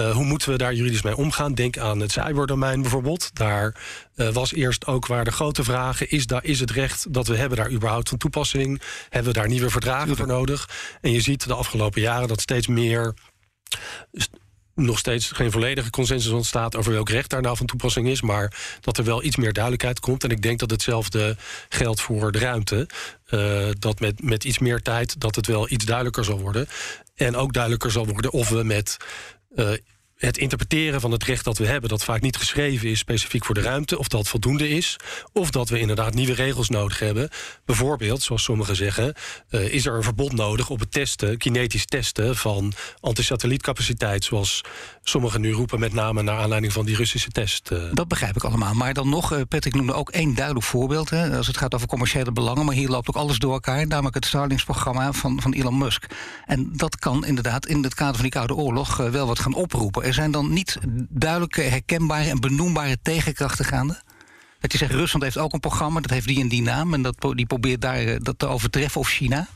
[0.00, 1.54] Uh, hoe moeten we daar juridisch mee omgaan?
[1.54, 3.30] Denk aan het cyberdomein bijvoorbeeld.
[3.34, 3.80] Daar
[4.16, 6.10] uh, was eerst ook waar de grote vragen...
[6.10, 8.82] Is, daar, is het recht dat we hebben daar überhaupt van toepassing?
[9.08, 10.68] Hebben we daar nieuwe verdragen voor nodig?
[11.00, 13.14] En je ziet de afgelopen jaren dat steeds meer
[14.74, 18.56] nog steeds geen volledige consensus ontstaat over welk recht daar nou van toepassing is, maar
[18.80, 20.24] dat er wel iets meer duidelijkheid komt.
[20.24, 21.36] En ik denk dat hetzelfde
[21.68, 22.88] geldt voor de ruimte.
[23.30, 26.68] Uh, dat met, met iets meer tijd dat het wel iets duidelijker zal worden.
[27.14, 28.96] En ook duidelijker zal worden of we met
[29.54, 29.70] uh,
[30.20, 33.54] het interpreteren van het recht dat we hebben, dat vaak niet geschreven is specifiek voor
[33.54, 34.96] de ruimte, of dat voldoende is,
[35.32, 37.28] of dat we inderdaad nieuwe regels nodig hebben.
[37.64, 39.14] Bijvoorbeeld, zoals sommigen zeggen,
[39.50, 44.60] uh, is er een verbod nodig op het testen, kinetisch testen van antisatellietcapaciteit, zoals
[45.10, 47.70] sommigen nu roepen, met name naar aanleiding van die Russische test.
[47.72, 47.82] Uh.
[47.92, 48.74] Dat begrijp ik allemaal.
[48.74, 51.10] Maar dan nog, uh, Patrick noemde ook één duidelijk voorbeeld.
[51.10, 54.14] Hè, als het gaat over commerciële belangen, maar hier loopt ook alles door elkaar, namelijk
[54.14, 56.06] het Starlink-programma van, van Elon Musk.
[56.46, 60.02] En dat kan inderdaad in het kader van die Koude Oorlog wel wat gaan oproepen.
[60.02, 64.02] Er zijn dan niet duidelijke, herkenbare en benoembare tegenkrachten gaande?
[64.60, 66.94] Dat je zegt, Rusland heeft ook een programma, dat heeft die en die naam...
[66.94, 69.48] en dat, die probeert daar eh, dat te overtreffen, of China?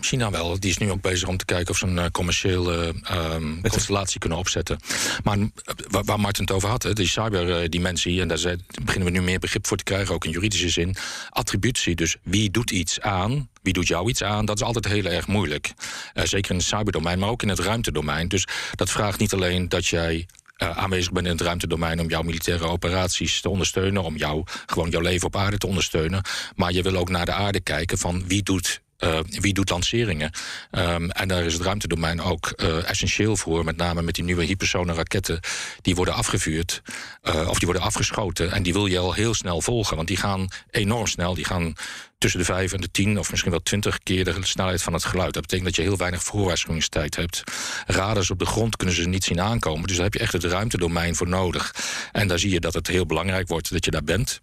[0.00, 0.60] China, wel.
[0.60, 4.20] Die is nu ook bezig om te kijken of ze een uh, commerciële uh, constellatie
[4.20, 4.78] kunnen opzetten.
[5.24, 5.46] Maar uh,
[5.88, 8.20] waar, Martin het over had, hè, die cyberdimensie...
[8.20, 10.96] en daar beginnen we nu meer begrip voor te krijgen, ook in juridische zin.
[11.30, 15.04] Attributie, dus wie doet iets aan, wie doet jou iets aan, dat is altijd heel
[15.04, 15.72] erg moeilijk.
[16.14, 18.28] zeker in het cyberdomein, maar ook in het ruimtedomein.
[18.28, 20.26] Dus dat vraagt niet alleen dat jij
[20.62, 24.90] uh, aanwezig bent in het ruimtedomein om jouw militaire operaties te ondersteunen, om jou gewoon
[24.90, 26.22] jouw leven op aarde te ondersteunen.
[26.54, 30.30] Maar je wil ook naar de aarde kijken van wie doet uh, wie doet lanceringen?
[30.70, 33.64] Um, en daar is het ruimtedomein ook uh, essentieel voor.
[33.64, 35.40] Met name met die nieuwe hypersone raketten
[35.82, 36.82] die worden afgevuurd.
[37.22, 38.52] Of die worden afgeschoten.
[38.52, 39.96] En die wil je al heel snel volgen.
[39.96, 41.34] Want die gaan enorm snel.
[41.34, 41.74] Die gaan
[42.18, 45.04] tussen de 5 en de 10 of misschien wel 20 keer de snelheid van het
[45.04, 45.32] geluid.
[45.32, 47.42] Dat betekent dat je heel weinig voorwaarschuwingstijd hebt.
[47.86, 49.86] Radars op de grond kunnen ze niet zien aankomen.
[49.86, 51.74] Dus daar heb je echt het ruimtedomein voor nodig.
[52.12, 54.38] En daar zie je dat het heel belangrijk wordt dat je daar bent.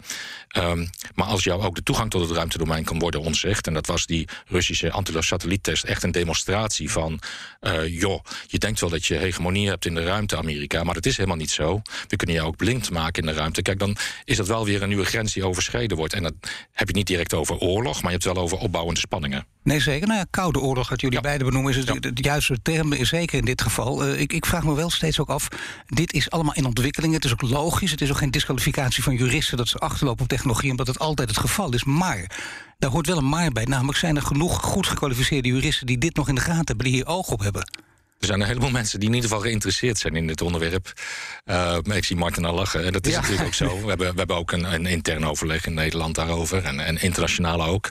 [0.58, 3.68] Um, maar als jou ook de toegang tot het ruimtedomein kan worden ontzegd...
[3.68, 7.20] en dat was die Russische anti-satelliettest echt een demonstratie van...
[7.62, 10.84] Uh, joh, je denkt wel dat je hegemonie hebt in de ruimte, Amerika...
[10.84, 11.82] maar dat is helemaal niet zo.
[12.08, 13.62] We kunnen je ook blind maken in de ruimte.
[13.62, 16.14] Kijk, dan is dat wel weer een nieuwe grens die overschreden wordt.
[16.14, 16.34] En dat
[16.72, 19.46] heb je niet direct over oorlog, maar je hebt het wel over opbouwende spanningen.
[19.64, 20.08] Nee, zeker.
[20.08, 21.22] Nou ja, koude oorlog, wat jullie ja.
[21.22, 22.12] beiden benoemen, is het, ja.
[22.12, 24.08] de juiste term, zeker in dit geval.
[24.08, 25.48] Uh, ik, ik, vraag me wel steeds ook af,
[25.86, 27.14] dit is allemaal in ontwikkeling.
[27.14, 29.58] Het is ook logisch, het is ook geen disqualificatie van juristen...
[29.58, 31.84] dat ze achterlopen op technologie, omdat het altijd het geval is.
[31.84, 32.32] Maar
[32.80, 33.66] daar hoort wel een maar bij.
[33.66, 35.88] Namelijk zijn er genoeg goed gekwalificeerde juristen...
[35.88, 37.64] die dit nog in de gaten hebben, die hier oog op hebben.
[38.24, 40.94] Er zijn een heleboel mensen die in ieder geval geïnteresseerd zijn in dit onderwerp.
[41.46, 42.86] Uh, ik zie Martin al lachen.
[42.86, 43.20] En dat is ja.
[43.20, 43.66] natuurlijk ook zo.
[43.82, 46.64] We hebben, we hebben ook een, een intern overleg in Nederland daarover.
[46.64, 47.90] En, en internationaal ook.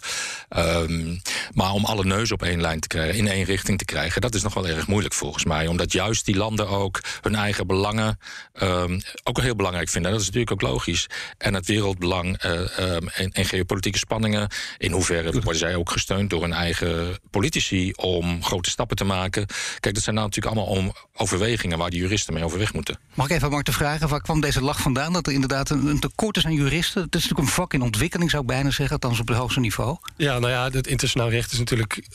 [0.57, 1.23] Um,
[1.55, 4.35] maar om alle neus op één lijn te krijgen, in één richting te krijgen, dat
[4.35, 5.67] is nog wel erg moeilijk volgens mij.
[5.67, 8.19] Omdat juist die landen ook hun eigen belangen
[8.63, 10.11] um, ook heel belangrijk vinden.
[10.11, 11.07] Dat is natuurlijk ook logisch.
[11.39, 14.49] En het wereldbelang uh, um, en, en, geopolitieke spanningen.
[14.79, 19.47] In hoeverre worden zij ook gesteund door hun eigen politici om grote stappen te maken.
[19.81, 22.99] Kijk, dat zijn nou natuurlijk allemaal om overwegingen waar de juristen mee overweg moeten.
[23.15, 25.13] Mag ik even Mark te vragen, waar kwam deze lach vandaan?
[25.13, 27.03] Dat er inderdaad een, een tekort is aan juristen?
[27.03, 29.61] Het is natuurlijk een vak in ontwikkeling, zou ik bijna zeggen, althans op het hoogste
[29.61, 29.97] niveau.
[30.17, 32.09] Ja, nou ja, het internationaal recht is natuurlijk,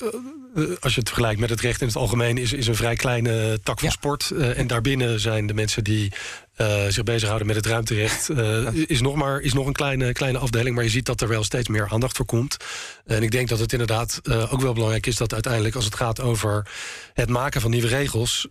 [0.55, 2.95] uh, als je het vergelijkt met het recht in het algemeen, is, is een vrij
[2.95, 3.93] kleine tak van ja.
[3.93, 4.31] sport.
[4.33, 6.11] Uh, en daarbinnen zijn de mensen die
[6.57, 8.29] uh, zich bezighouden met het ruimterecht.
[8.29, 11.27] Uh, is, nog maar, is nog een kleine, kleine afdeling, maar je ziet dat er
[11.27, 12.57] wel steeds meer aandacht voor komt.
[13.05, 15.95] En ik denk dat het inderdaad uh, ook wel belangrijk is dat uiteindelijk, als het
[15.95, 16.67] gaat over
[17.13, 18.47] het maken van nieuwe regels,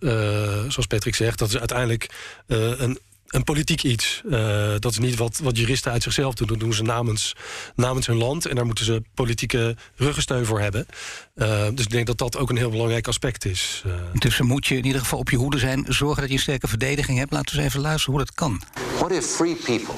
[0.68, 2.10] zoals Patrick zegt, dat is uiteindelijk
[2.46, 4.22] een een politiek iets.
[4.24, 6.46] Uh, dat is niet wat, wat juristen uit zichzelf doen.
[6.46, 7.36] Dat doen ze namens,
[7.74, 8.46] namens hun land.
[8.46, 10.86] En daar moeten ze politieke ruggensteun voor hebben.
[11.34, 13.82] Uh, dus ik denk dat dat ook een heel belangrijk aspect is.
[13.86, 13.92] Uh.
[14.12, 15.84] Dus moet je in ieder geval op je hoede zijn.
[15.88, 17.32] Zorgen dat je een sterke verdediging hebt.
[17.32, 18.62] Laten we eens even luisteren hoe dat kan.
[18.98, 19.94] What if free people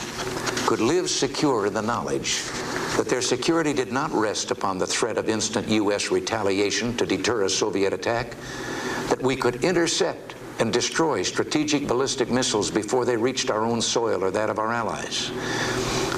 [0.65, 2.41] could live secure in the knowledge
[2.97, 6.09] that their security did not rest upon the threat of instant U.S.
[6.09, 8.27] retaliation to deter a Soviet attack?
[9.09, 14.25] That we could intercept and destroy strategic ballistic missiles before they reached our own soil
[14.25, 15.31] or that of our allies.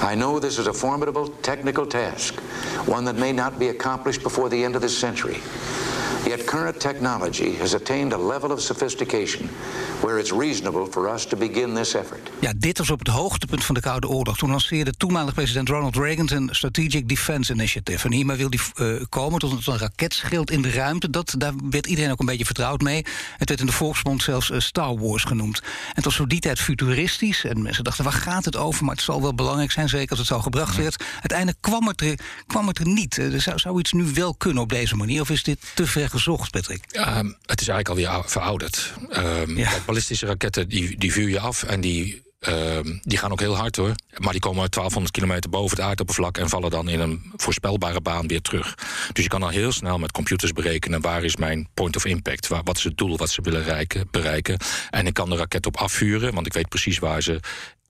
[0.03, 2.40] I know this is a formidable technical task,
[2.87, 5.40] one that may not be accomplished before the end of this century.
[6.26, 9.50] Yet current technology has attained a level of sophistication
[10.00, 12.30] where it's reasonable for us to begin this effort.
[12.40, 14.37] Ja, dit was op het hoogtepunt van de Koude Oorlog.
[14.37, 18.06] Toen lanceerde toenmalig president Ronald Reagan zijn Strategic Defense Initiative.
[18.06, 21.11] En hiermee wil hij uh, komen tot een raketschild in de ruimte.
[21.11, 23.04] Dat, daar werd iedereen ook een beetje vertrouwd mee.
[23.37, 25.59] Het werd in de volksmond zelfs uh, Star Wars genoemd.
[25.61, 27.44] En het was voor die tijd futuristisch.
[27.44, 28.85] En mensen dachten, waar gaat het over?
[28.85, 31.04] Maar het zal wel belangrijk zijn, zeker als het zo gebracht werd.
[31.12, 33.16] Uiteindelijk kwam het er, kwam het er niet.
[33.16, 35.20] Uh, zou, zou iets nu wel kunnen op deze manier?
[35.20, 36.85] Of is dit te ver gezocht, Patrick?
[36.88, 38.92] Ja, het is eigenlijk alweer verouderd.
[39.16, 39.70] Um, ja.
[39.87, 43.77] ballistische raketten die, die vuur je af en die Uh, die gaan ook heel hard
[43.77, 43.94] hoor.
[44.16, 48.27] Maar die komen 1200 kilometer boven het aardoppervlak en vallen dan in een voorspelbare baan
[48.27, 48.75] weer terug.
[49.12, 52.49] Dus je kan dan heel snel met computers berekenen waar is mijn point of impact.
[52.49, 54.59] Waar, wat is het doel wat ze willen reiken, bereiken.
[54.90, 57.40] En ik kan de raket op afvuren, want ik weet precies waar ze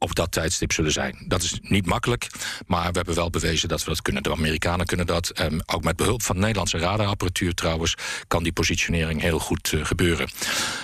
[0.02, 1.24] op dat tijdstip zullen zijn.
[1.26, 2.26] Dat is niet makkelijk,
[2.66, 4.22] maar we hebben wel bewezen dat we dat kunnen.
[4.22, 5.28] De Amerikanen kunnen dat.
[5.28, 7.94] En ook met behulp van Nederlandse radarapparatuur trouwens...
[8.28, 10.30] kan die positionering heel goed uh, gebeuren.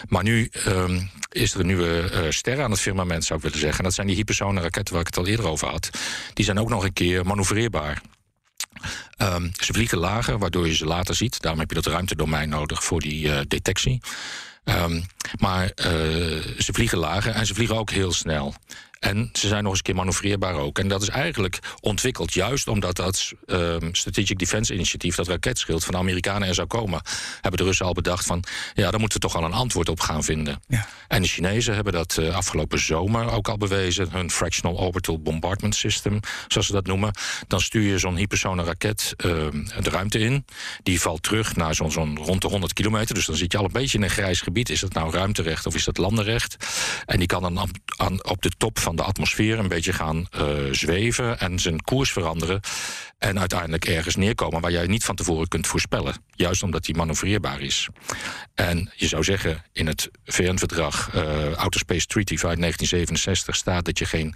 [0.09, 3.61] Maar nu uh, is er een nieuwe uh, ster aan het firmament, zou ik willen
[3.61, 3.79] zeggen.
[3.79, 5.91] En dat zijn die hypersone raketten waar ik het al eerder over had.
[6.33, 8.03] Die zijn ook nog een keer manoeuvreerbaar.
[9.19, 11.41] Um, ze vliegen lager, waardoor je ze later ziet.
[11.41, 14.01] Daarom heb je dat ruimtedomein nodig voor die uh, detectie.
[15.39, 15.71] Maar
[16.59, 18.55] ze vliegen lager en ze vliegen ook heel snel.
[18.99, 20.79] En ze zijn nog eens een keer manoeuvreerbaar ook.
[20.79, 25.95] En dat is eigenlijk ontwikkeld juist omdat dat um, Strategic Defense Initiatief, dat raketschild van
[25.95, 27.01] de Amerikanen er zou komen,
[27.41, 30.01] hebben de Russen al bedacht van ja, daar moeten we toch al een antwoord op
[30.01, 30.63] gaan vinden.
[30.69, 30.89] Ja.
[31.09, 35.75] En de Chinezen hebben dat uh, afgelopen zomer ook al bewezen, hun Fractional Orbital Bombardment
[35.75, 37.15] System, zoals ze dat noemen.
[37.47, 39.33] Dan stuur je zo'n hypersone raket uh,
[39.83, 40.45] de ruimte in.
[40.83, 43.15] Die valt terug naar zo'n zo rond de 100 kilometer.
[43.15, 44.71] Dus dan zit je al een beetje in een grijs gebied.
[44.71, 46.57] Is dat nou ruimterecht of is dat landenrecht?
[47.07, 50.27] En die kan dan op, aan, op de top van de atmosfeer een beetje gaan
[50.37, 52.61] uh, zweven en zijn koers veranderen.
[53.19, 56.15] En uiteindelijk ergens neerkomen waar jij niet van tevoren kunt voorspellen.
[56.35, 57.89] Juist omdat die manoeuvreerbaar is.
[58.55, 61.23] En je zou zeggen, in het VN-verdrag uh,
[61.57, 64.35] Outer Space Treaty uit 1967 staat dat je geen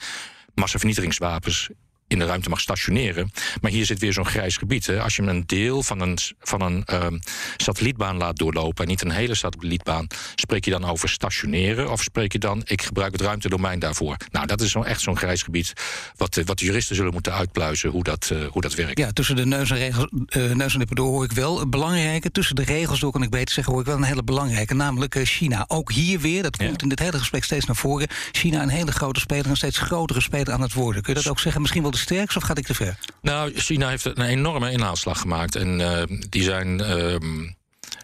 [0.55, 1.69] massavernietigingswapens
[2.11, 3.31] in de ruimte mag stationeren.
[3.61, 4.87] Maar hier zit weer zo'n grijs gebied.
[4.87, 5.03] Hè.
[5.03, 7.21] Als je een deel van een, van een um,
[7.57, 8.85] satellietbaan laat doorlopen...
[8.85, 10.07] en niet een hele satellietbaan...
[10.35, 11.91] spreek je dan over stationeren...
[11.91, 14.17] of spreek je dan, ik gebruik het ruimtedomein daarvoor?
[14.31, 15.73] Nou, dat is zo echt zo'n grijs gebied...
[16.17, 18.99] wat, wat de juristen zullen moeten uitpluizen hoe dat, uh, hoe dat werkt.
[18.99, 21.71] Ja, tussen de neus en, regels, uh, neus en lippen door hoor ik wel een
[21.71, 22.31] belangrijke...
[22.31, 23.73] tussen de regels door kan ik beter zeggen...
[23.73, 25.65] hoor ik wel een hele belangrijke, namelijk China.
[25.69, 26.77] Ook hier weer, dat komt ja.
[26.83, 28.09] in dit hele gesprek steeds naar voren...
[28.33, 31.03] China een hele grote speler, een steeds grotere speler aan het worden.
[31.03, 31.61] Kun je dat ook zeggen?
[31.61, 32.99] Misschien wel de of gaat ik te ver?
[33.23, 35.57] Nou, China heeft een enorme inhaalslag gemaakt.
[35.57, 36.81] En uh, die zijn.
[36.81, 37.17] Uh,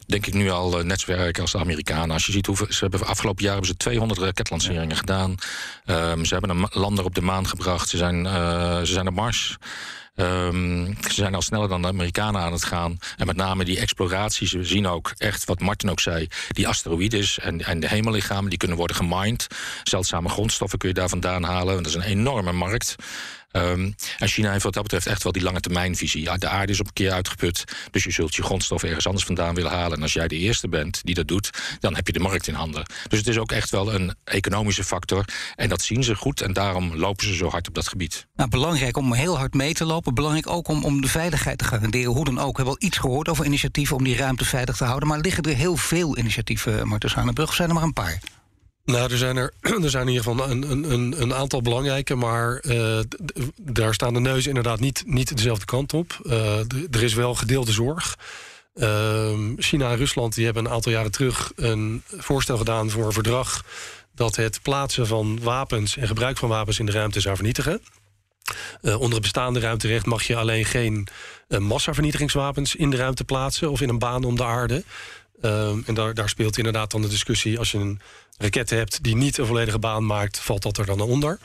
[0.06, 2.10] denk ik nu al net zo werk als de Amerikanen.
[2.10, 4.94] Als je ziet hoeveel ze hebben afgelopen jaar hebben ze 200 raketlanceringen ja.
[4.94, 5.34] gedaan.
[5.86, 7.88] Um, ze hebben een lander op de maan gebracht.
[7.88, 9.56] Ze zijn, uh, ze zijn op Mars.
[10.14, 12.98] Um, ze zijn al sneller dan de Amerikanen aan het gaan.
[13.16, 14.52] En met name die exploraties.
[14.52, 16.26] We zien ook echt, wat Martin ook zei...
[16.48, 19.46] die asteroïdes en, en de hemellichamen die kunnen worden gemined.
[19.82, 21.76] Zeldzame grondstoffen kun je daar vandaan halen.
[21.76, 22.96] Dat is een enorme markt.
[23.56, 26.38] Um, en China heeft wat dat betreft echt wel die lange termijnvisie.
[26.38, 29.54] De aarde is op een keer uitgeput, dus je zult je grondstof ergens anders vandaan
[29.54, 29.96] willen halen.
[29.96, 32.54] En als jij de eerste bent die dat doet, dan heb je de markt in
[32.54, 32.86] handen.
[33.08, 35.24] Dus het is ook echt wel een economische factor.
[35.54, 38.26] En dat zien ze goed en daarom lopen ze zo hard op dat gebied.
[38.36, 40.14] Nou, belangrijk om heel hard mee te lopen.
[40.14, 42.12] Belangrijk ook om, om de veiligheid te garanderen.
[42.12, 42.56] Hoe dan ook.
[42.56, 45.08] We hebben al iets gehoord over initiatieven om die ruimte veilig te houden.
[45.08, 47.48] Maar liggen er heel veel initiatieven, Martens Hanenbrug?
[47.48, 48.18] Of zijn er maar een paar?
[48.86, 49.52] Nou, er zijn er,
[49.84, 52.98] er zijn in ieder geval een, een, een aantal belangrijke, maar uh,
[53.56, 56.18] daar staan de neuzen inderdaad niet, niet dezelfde kant op.
[56.22, 56.58] Uh,
[56.90, 58.18] er is wel gedeelde zorg.
[58.74, 63.12] Uh, China en Rusland die hebben een aantal jaren terug een voorstel gedaan voor een
[63.12, 63.64] verdrag
[64.14, 67.80] dat het plaatsen van wapens en gebruik van wapens in de ruimte zou vernietigen.
[68.82, 71.08] Uh, onder het bestaande ruimterecht mag je alleen geen
[71.48, 74.84] massavernietigingswapens in de ruimte plaatsen of in een baan om de aarde.
[75.42, 78.00] Um, en daar, daar speelt inderdaad dan de discussie als je een
[78.38, 81.38] raket hebt die niet een volledige baan maakt, valt dat er dan onder.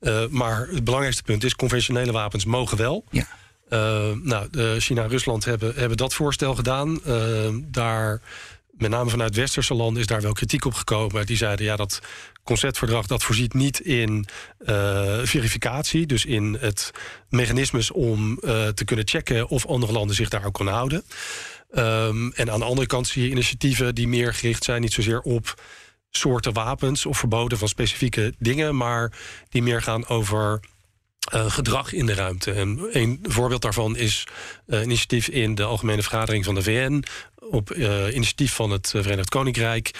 [0.00, 3.04] Uh, maar het belangrijkste punt is: conventionele wapens mogen wel.
[3.10, 3.26] Ja.
[3.68, 4.48] Uh, nou,
[4.80, 7.00] China en Rusland hebben, hebben dat voorstel gedaan.
[7.06, 8.20] Uh, daar,
[8.70, 11.26] met name vanuit westerse landen, is daar wel kritiek op gekomen.
[11.26, 12.00] Die zeiden: ja, dat
[12.42, 14.26] conceptverdrag dat voorziet niet in
[15.22, 16.90] verificatie, dus in het
[17.28, 18.38] mechanismes om
[18.74, 21.04] te kunnen checken of andere landen zich daar ook kunnen houden.
[21.78, 25.20] Um, en aan de andere kant zie je initiatieven die meer gericht zijn, niet zozeer
[25.20, 25.62] op
[26.10, 29.12] soorten wapens of verboden van specifieke dingen, maar
[29.48, 30.60] die meer gaan over
[31.34, 32.52] uh, gedrag in de ruimte.
[32.52, 34.26] En een voorbeeld daarvan is
[34.66, 37.04] uh, initiatief in de Algemene Vergadering van de VN.
[37.50, 39.90] Op uh, initiatief van het Verenigd Koninkrijk.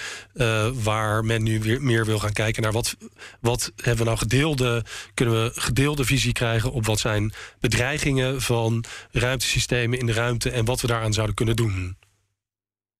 [0.82, 2.96] waar men nu weer meer wil gaan kijken naar wat,
[3.40, 4.84] wat hebben we nou gedeelde.
[5.14, 10.64] Kunnen we gedeelde visie krijgen op wat zijn bedreigingen van ruimtesystemen in de ruimte en
[10.64, 11.96] wat we daaraan zouden kunnen doen.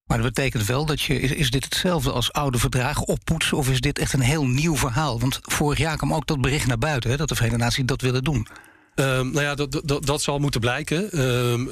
[0.06, 1.20] Maar dat betekent wel dat je.
[1.20, 3.56] Is, is dit hetzelfde als oude verdragen oppoetsen?
[3.56, 5.20] Of is dit echt een heel nieuw verhaal?
[5.20, 8.00] Want vorig jaar kwam ook dat bericht naar buiten hè, dat de Verenigde Naties dat
[8.00, 8.46] willen doen.
[8.94, 11.20] Um, nou ja, dat, dat, dat zal moeten blijken.
[11.20, 11.68] Um,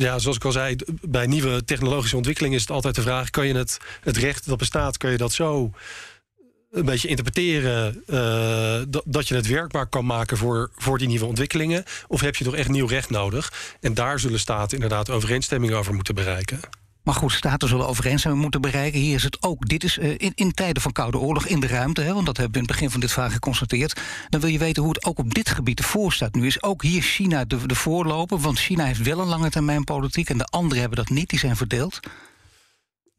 [0.00, 3.46] ja, zoals ik al zei, bij nieuwe technologische ontwikkelingen is het altijd de vraag: kan
[3.46, 5.70] je het, het recht dat bestaat, kan je dat zo
[6.70, 11.24] een beetje interpreteren uh, dat, dat je het werkbaar kan maken voor, voor die nieuwe
[11.24, 11.84] ontwikkelingen?
[12.08, 13.52] Of heb je toch echt nieuw recht nodig?
[13.80, 16.60] En daar zullen staten inderdaad overeenstemming over moeten bereiken.
[17.02, 19.00] Maar goed, staten zullen overeenstemming moeten bereiken.
[19.00, 19.68] Hier is het ook.
[19.68, 22.36] Dit is uh, in, in, tijden van Koude Oorlog in de ruimte, hè, want dat
[22.36, 24.00] hebben we in het begin van dit vraag geconstateerd.
[24.28, 26.34] Dan wil je weten hoe het ook op dit gebied ervoor staat.
[26.34, 29.84] Nu is ook hier China de, de voorloper, want China heeft wel een lange termijn
[29.84, 32.00] politiek en de anderen hebben dat niet, die zijn verdeeld.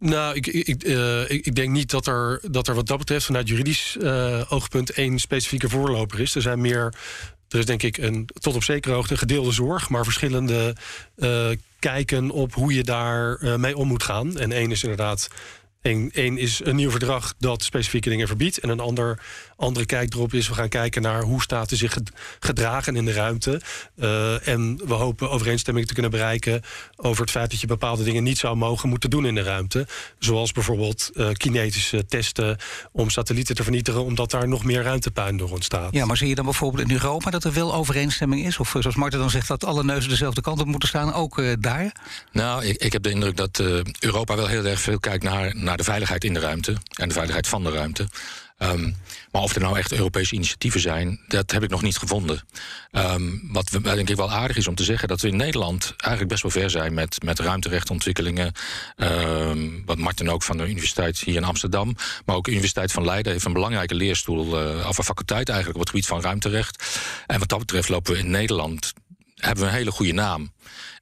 [0.02, 3.48] Nou, ik, ik, ik, ik, denk niet dat er, dat er wat dat betreft vanuit
[3.48, 6.36] juridisch uh, oogpunt één specifieke voorloper is.
[6.36, 6.94] Er zijn meer,
[7.60, 10.76] is denk ik een tot op zekere hoogte gedeelde zorg, maar verschillende
[11.18, 14.38] uh, kijken op hoe je daar mee om moet gaan.
[14.38, 15.30] En één is inderdaad
[15.82, 18.60] Eén is een nieuw verdrag dat specifieke dingen verbiedt.
[18.60, 19.20] En een ander,
[19.62, 21.98] andere kijk erop is, we gaan kijken naar hoe staten zich
[22.40, 23.62] gedragen in de ruimte.
[23.96, 26.62] Uh, en we hopen overeenstemming te kunnen bereiken
[26.96, 29.88] over het feit dat je bepaalde dingen niet zou mogen moeten doen in de ruimte.
[30.20, 32.58] Zoals bijvoorbeeld uh, kinetische testen
[32.92, 35.94] om satellieten te vernietigen, omdat daar nog meer ruimtepuin door ontstaat.
[35.94, 38.58] Ja, maar zie je dan bijvoorbeeld in Europa dat er wel overeenstemming is?
[38.58, 41.54] Of zoals Marten dan zegt, dat alle neuzen dezelfde kant op moeten staan, ook uh,
[41.60, 41.96] daar?
[42.32, 43.64] Nou, ik, ik heb de indruk dat
[44.00, 47.08] Europa wel heel erg veel kijkt naar, naar naar de veiligheid in de ruimte en
[47.08, 48.08] de veiligheid van de ruimte.
[48.64, 48.96] Um,
[49.32, 52.44] maar of er nou echt Europese initiatieven zijn, dat heb ik nog niet gevonden.
[52.92, 56.32] Um, wat denk ik wel aardig is om te zeggen, dat we in Nederland eigenlijk
[56.32, 58.52] best wel ver zijn met, met ruimterechtontwikkelingen.
[58.98, 61.96] Um, wat Martin ook van de universiteit hier in Amsterdam,
[62.26, 65.80] maar ook de Universiteit van Leiden heeft een belangrijke leerstoel, uh, of een faculteit eigenlijk
[65.80, 67.00] op het gebied van ruimterecht.
[67.28, 68.94] En wat dat betreft lopen we in Nederland
[69.42, 70.52] hebben we een hele goede naam.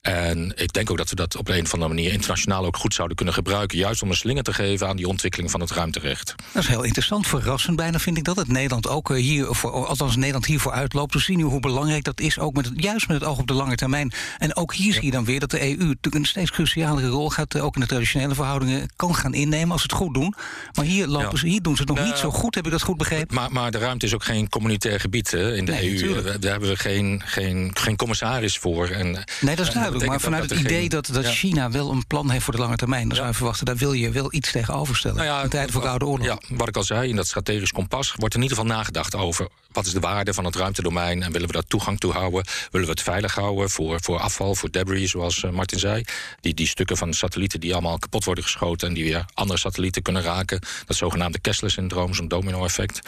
[0.02, 2.94] En ik denk ook dat we dat op een of andere manier internationaal ook goed
[2.94, 3.78] zouden kunnen gebruiken.
[3.78, 6.36] Juist om een slinger te geven aan die ontwikkeling van het ruimterecht.
[6.52, 7.28] Dat is heel interessant.
[7.28, 8.36] Verrassend bijna vind ik dat.
[8.36, 11.14] Het Nederland ook eh, hier, voor, althans Nederland hiervoor uitloopt.
[11.14, 12.40] We zien nu hoe belangrijk dat is.
[12.40, 14.12] Ook met het, juist met het oog op de lange termijn.
[14.38, 17.56] En ook hier zie je dan weer dat de EU een steeds crucialere rol gaat.
[17.56, 20.34] Eh, ook in de traditionele verhoudingen kan gaan innemen als ze het goed doen.
[20.74, 22.56] Maar hier, lopen ze, hier doen ze het nog niet zo goed.
[22.56, 23.36] Heb ik dat goed begrepen?
[23.36, 26.22] Maar, maar de ruimte is ook geen communitair gebied hè, in de EU.
[26.40, 28.88] Daar hebben we geen, geen, geen commissaris voor.
[28.88, 29.89] En, nee, dat is duidelijk.
[30.06, 33.08] Maar vanuit het idee dat, dat China wel een plan heeft voor de lange termijn.
[33.08, 35.18] Dan zou je verwachten, daar wil je wel iets tegenover stellen.
[35.18, 36.26] Nou ja, in tijden van Koude Oorlog.
[36.26, 39.48] Ja, wat ik al zei, in dat strategisch kompas wordt in ieder geval nagedacht over
[39.72, 42.46] wat is de waarde van het ruimtedomein en willen we daar toegang toe houden?
[42.72, 46.04] Willen we het veilig houden voor, voor afval, voor debris, zoals uh, Martin zei?
[46.42, 50.02] Die, die stukken van satellieten die allemaal kapot worden geschoten en die weer andere satellieten
[50.02, 50.60] kunnen raken.
[50.86, 53.00] Dat zogenaamde Kessler-syndroom, zo'n domino-effect.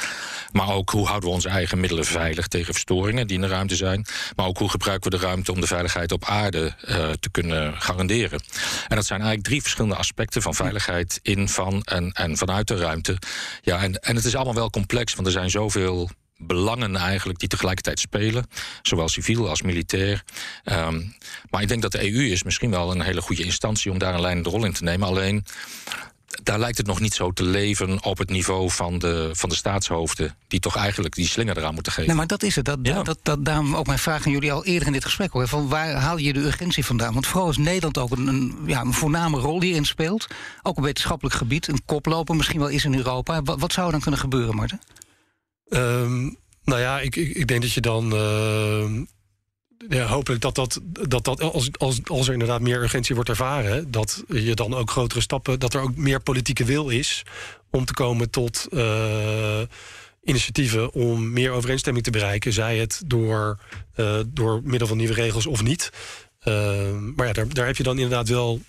[0.51, 3.75] Maar ook hoe houden we onze eigen middelen veilig tegen verstoringen die in de ruimte
[3.75, 4.05] zijn.
[4.35, 7.81] Maar ook hoe gebruiken we de ruimte om de veiligheid op aarde uh, te kunnen
[7.81, 8.39] garanderen.
[8.87, 12.77] En dat zijn eigenlijk drie verschillende aspecten van veiligheid in, van en, en vanuit de
[12.77, 13.17] ruimte.
[13.61, 17.49] Ja, en, en het is allemaal wel complex, want er zijn zoveel belangen eigenlijk die
[17.49, 18.45] tegelijkertijd spelen,
[18.81, 20.23] zowel civiel als militair.
[20.65, 21.15] Um,
[21.49, 24.13] maar ik denk dat de EU is misschien wel een hele goede instantie om daar
[24.13, 25.07] een leidende rol in te nemen.
[25.07, 25.45] Alleen
[26.43, 29.55] daar lijkt het nog niet zo te leven op het niveau van de, van de
[29.55, 30.35] staatshoofden.
[30.47, 32.07] Die toch eigenlijk die slinger eraan moeten geven.
[32.07, 32.65] Nee, maar dat is het.
[32.65, 33.03] Dat, ja.
[33.03, 35.31] dat, dat, daarom ook mijn vraag aan jullie al eerder in dit gesprek.
[35.31, 37.13] Hoor, van waar haal je de urgentie vandaan?
[37.13, 40.27] Want vooral als Nederland ook een, een, ja, een voorname rol hierin speelt.
[40.61, 43.41] Ook een wetenschappelijk gebied, een koploper misschien wel is in Europa.
[43.41, 44.79] Wat, wat zou er dan kunnen gebeuren, Marten?
[45.69, 48.13] Um, nou ja, ik, ik, ik, denk dat je dan.
[48.13, 49.01] Uh,
[49.89, 53.91] ja, hopelijk dat dat, dat, dat als, als, als er inderdaad meer urgentie wordt ervaren,
[53.91, 57.23] dat je dan ook grotere stappen, dat er ook meer politieke wil is
[57.69, 59.61] om te komen tot uh,
[60.23, 63.59] initiatieven om meer overeenstemming te bereiken, zij het door,
[63.95, 65.89] uh, door middel van nieuwe regels of niet.
[66.43, 68.61] Uh, maar ja, daar, daar heb je dan inderdaad wel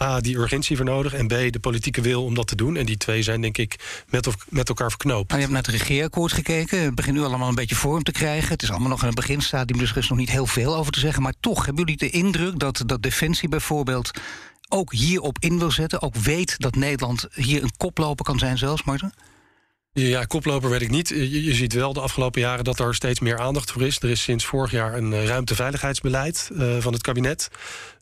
[0.00, 1.14] A, die urgentie voor nodig.
[1.14, 2.76] En B, de politieke wil om dat te doen.
[2.76, 5.28] En die twee zijn denk ik met, of, met elkaar verknoopt.
[5.28, 6.82] Nou, je hebt naar het regeerakkoord gekeken.
[6.82, 8.48] Het begint nu allemaal een beetje vorm te krijgen.
[8.48, 10.92] Het is allemaal nog in een beginstadium, dus er is nog niet heel veel over
[10.92, 11.22] te zeggen.
[11.22, 14.10] Maar toch, hebben jullie de indruk dat, dat Defensie bijvoorbeeld
[14.68, 16.02] ook hierop in wil zetten?
[16.02, 19.12] Ook weet dat Nederland hier een koploper kan zijn zelfs, Marten?
[19.92, 21.08] Ja, koploper weet ik niet.
[21.08, 23.98] Je, ziet wel de afgelopen jaren dat er steeds meer aandacht voor is.
[24.00, 27.48] Er is sinds vorig jaar een uh, ruimteveiligheidsbeleid uh, van het kabinet.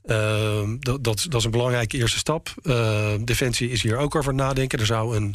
[0.04, 2.54] Uh, dat, dat, is een belangrijke eerste stap.
[3.24, 4.78] Defensie is hier ook over nadenken.
[4.78, 5.34] Er zou een,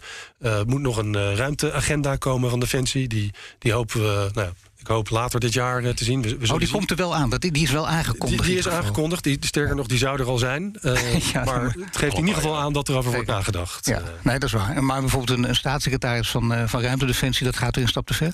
[0.68, 3.08] moet nog een ruimteagenda komen van Defensie.
[3.08, 4.50] Die, die hopen we nou
[4.84, 6.22] ik hoop later dit jaar te zien.
[6.22, 7.30] We, we oh, die komt er wel aan.
[7.30, 8.42] Die, die is wel aangekondigd.
[8.42, 9.24] Die, die is aangekondigd.
[9.24, 10.62] Die, sterker nog, die zou er al zijn.
[10.84, 13.86] Uh, ja, maar het geeft in ieder geval aan dat er over wordt nagedacht.
[13.86, 14.84] Ja, nee, dat is waar.
[14.84, 18.14] Maar bijvoorbeeld een, een staatssecretaris van, uh, van Ruimtedefensie, dat gaat er een stap te
[18.14, 18.34] ver?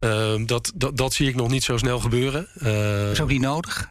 [0.00, 2.48] Uh, dat, dat, dat, zie ik nog niet zo snel gebeuren.
[3.12, 3.90] is ook niet nodig?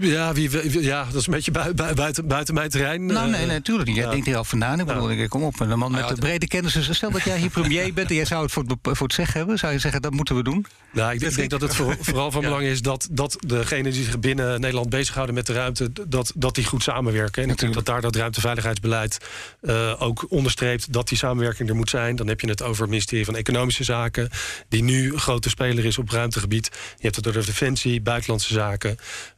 [0.00, 3.06] Ja, wie, ja, dat is een beetje buiten, buiten, buiten mijn terrein.
[3.06, 3.96] Nou, nee, nee, natuurlijk niet.
[3.96, 4.10] Jij ja.
[4.10, 4.80] denkt hier al vandaan.
[4.80, 5.26] Ik bedoel, ja.
[5.26, 5.60] kom op.
[5.60, 6.88] Een man met de brede kennis.
[6.90, 9.38] Stel dat jij hier premier bent en jij zou het voor het, voor het zeggen
[9.38, 9.58] hebben.
[9.58, 10.66] Zou je zeggen, dat moeten we doen?
[10.92, 14.04] Nou, ik, ik denk dat het voor, vooral van belang is dat, dat degenen die
[14.04, 17.42] zich binnen Nederland bezighouden met de ruimte, dat, dat die goed samenwerken.
[17.42, 19.18] En ik denk dat daar dat ruimteveiligheidsbeleid
[19.62, 22.16] uh, ook onderstreept dat die samenwerking er moet zijn.
[22.16, 24.28] Dan heb je het over het ministerie van Economische Zaken,
[24.68, 26.66] die nu een grote speler is op ruimtegebied.
[26.96, 28.96] Je hebt het over Defensie, Buitenlandse Zaken.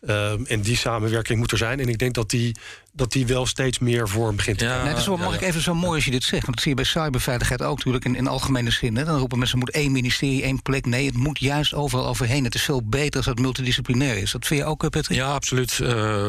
[0.09, 1.81] Uh, en die samenwerking moet er zijn.
[1.81, 2.57] En ik denk dat die
[2.97, 4.85] dat die wel steeds meer vorm begint te krijgen.
[4.85, 6.43] Nee, dat is wel, mag ik even zo mooi als je dit zegt?
[6.43, 8.97] Want dat zie je bij cyberveiligheid ook natuurlijk in, in algemene zin.
[8.97, 9.05] Hè?
[9.05, 10.87] Dan roepen mensen, moet één ministerie, één plek.
[10.87, 12.45] Nee, het moet juist overal overheen.
[12.45, 14.31] Het is veel beter als het multidisciplinair is.
[14.31, 15.17] Dat vind je ook, eh, Patrick?
[15.17, 15.79] Ja, absoluut.
[15.83, 16.27] Uh,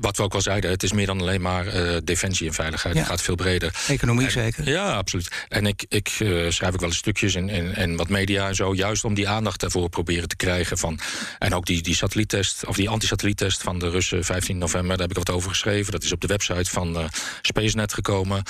[0.00, 2.96] wat we ook al zeiden, het is meer dan alleen maar uh, defensie en veiligheid.
[2.96, 3.74] Het gaat veel breder.
[3.88, 4.68] Economie zeker?
[4.68, 5.28] Ja, absoluut.
[5.48, 6.08] En ik, ik
[6.48, 8.74] schrijf ook wel eens stukjes en, en, en wat media en zo...
[8.74, 10.78] juist om die aandacht ervoor proberen te krijgen.
[10.78, 10.98] Van,
[11.38, 14.90] en ook die, die satelliettest, of die antisatelliettest van de Russen 15 november...
[14.90, 15.69] daar heb ik wat over geschreven.
[15.70, 17.04] Dat is op de website van uh,
[17.42, 18.42] SpaceNet gekomen.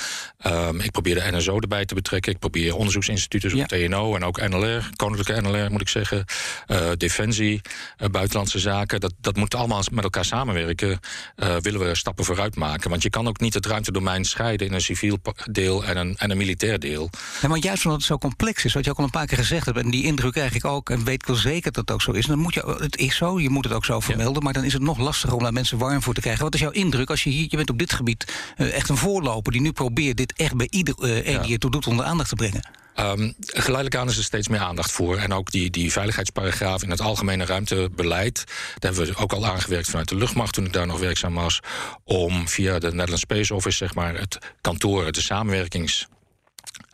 [0.45, 2.31] Um, ik probeer de NSO erbij te betrekken.
[2.31, 3.87] Ik probeer onderzoeksinstituten zoals ja.
[3.87, 6.25] TNO en ook NLR, Koninklijke NLR moet ik zeggen.
[6.67, 7.61] Uh, Defensie,
[7.97, 8.99] uh, buitenlandse zaken.
[8.99, 10.99] Dat, dat moet allemaal met elkaar samenwerken.
[11.35, 12.89] willen we stappen vooruit maken.
[12.89, 15.17] Want je kan ook niet het ruimtedomein scheiden in een civiel
[15.51, 17.09] deel en een, en een militair deel.
[17.41, 19.37] Ja, maar juist omdat het zo complex is, wat je ook al een paar keer
[19.37, 21.91] gezegd hebt, en die indruk krijg ik ook, en weet ik wel zeker dat het
[21.91, 22.25] ook zo is.
[22.25, 24.39] Dan moet je, het is zo, je moet het ook zo vermelden, ja.
[24.39, 26.43] maar dan is het nog lastiger om daar mensen warm voor te krijgen.
[26.43, 28.97] Wat is jouw indruk als je hier, je bent op dit gebied uh, echt een
[28.97, 31.41] voorloper die nu probeert dit echt bij ieder uh, ja.
[31.41, 32.69] die het toe doet onder aandacht te brengen.
[32.99, 35.17] Um, geleidelijk aan is er steeds meer aandacht voor.
[35.17, 38.43] En ook die, die veiligheidsparagraaf in het algemene ruimtebeleid.
[38.45, 41.59] Daar hebben we ook al aangewerkt vanuit de luchtmacht toen ik daar nog werkzaam was.
[42.03, 46.07] Om via de Netherlands Space Office, zeg maar, het kantoor, de samenwerkings.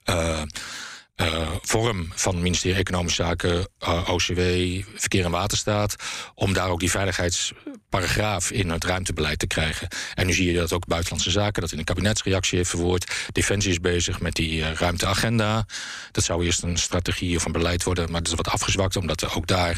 [0.09, 0.41] Uh,
[1.22, 4.41] uh, vorm van het ministerie Economische Zaken, uh, OCW,
[4.95, 5.95] Verkeer en Waterstaat,
[6.36, 6.91] om daar ook die
[7.89, 9.88] veiligheidsparagraaf in het ruimtebeleid te krijgen.
[10.13, 13.11] En nu zie je dat ook Buitenlandse Zaken dat in een kabinetsreactie heeft verwoord.
[13.31, 15.65] Defensie is bezig met die uh, ruimteagenda.
[16.11, 19.21] Dat zou eerst een strategie of een beleid worden, maar dat is wat afgezwakt, omdat
[19.21, 19.77] er ook daar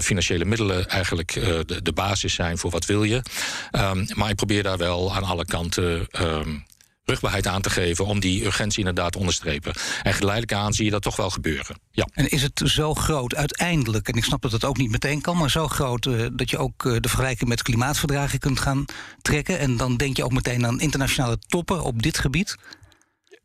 [0.00, 3.22] financiële middelen eigenlijk de, de, basis zijn voor wat wil je.
[3.72, 6.06] Um, maar ik probeer daar wel aan alle kanten.
[6.20, 6.64] Um,
[7.08, 9.72] rugbaarheid aan te geven om die urgentie inderdaad te onderstrepen.
[10.02, 11.78] En geleidelijk aan zie je dat toch wel gebeuren.
[11.90, 12.08] Ja.
[12.12, 15.36] En is het zo groot uiteindelijk, en ik snap dat het ook niet meteen kan,
[15.36, 18.84] maar zo groot uh, dat je ook uh, de vergelijking met klimaatverdragen kunt gaan
[19.22, 19.58] trekken?
[19.58, 22.56] En dan denk je ook meteen aan internationale toppen op dit gebied?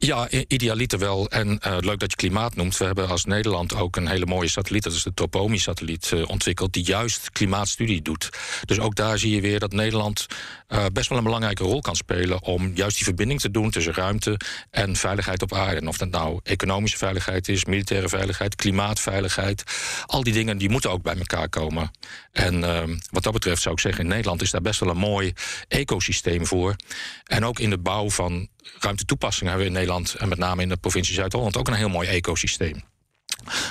[0.06, 1.30] Ja, idealiter wel.
[1.30, 2.78] En uh, leuk dat je klimaat noemt.
[2.78, 4.84] We hebben als Nederland ook een hele mooie satelliet.
[4.84, 6.74] Dat is de Topomi-satelliet uh, ontwikkeld.
[6.74, 8.30] Die juist klimaatstudie doet.
[8.66, 10.26] Dus ook daar zie je weer dat Nederland
[10.74, 12.44] uh, best wel een belangrijke rol kan spelen.
[12.44, 15.80] om juist die verbinding te doen tussen ruimte en veiligheid op aarde.
[15.80, 19.64] En of dat nou economische veiligheid is, militaire veiligheid, klimaatveiligheid.
[20.06, 21.92] Al die dingen die moeten ook bij elkaar komen.
[22.32, 22.62] En
[23.10, 25.34] wat dat betreft zou ik zeggen, in Nederland is daar best wel een mooi
[25.68, 26.76] ecosysteem voor.
[27.24, 28.48] En ook in de bouw van
[28.80, 30.14] ruimtetoepassingen hebben we in Nederland...
[30.14, 32.93] en met name in de provincie Zuid-Holland ook een heel mooi ecosysteem.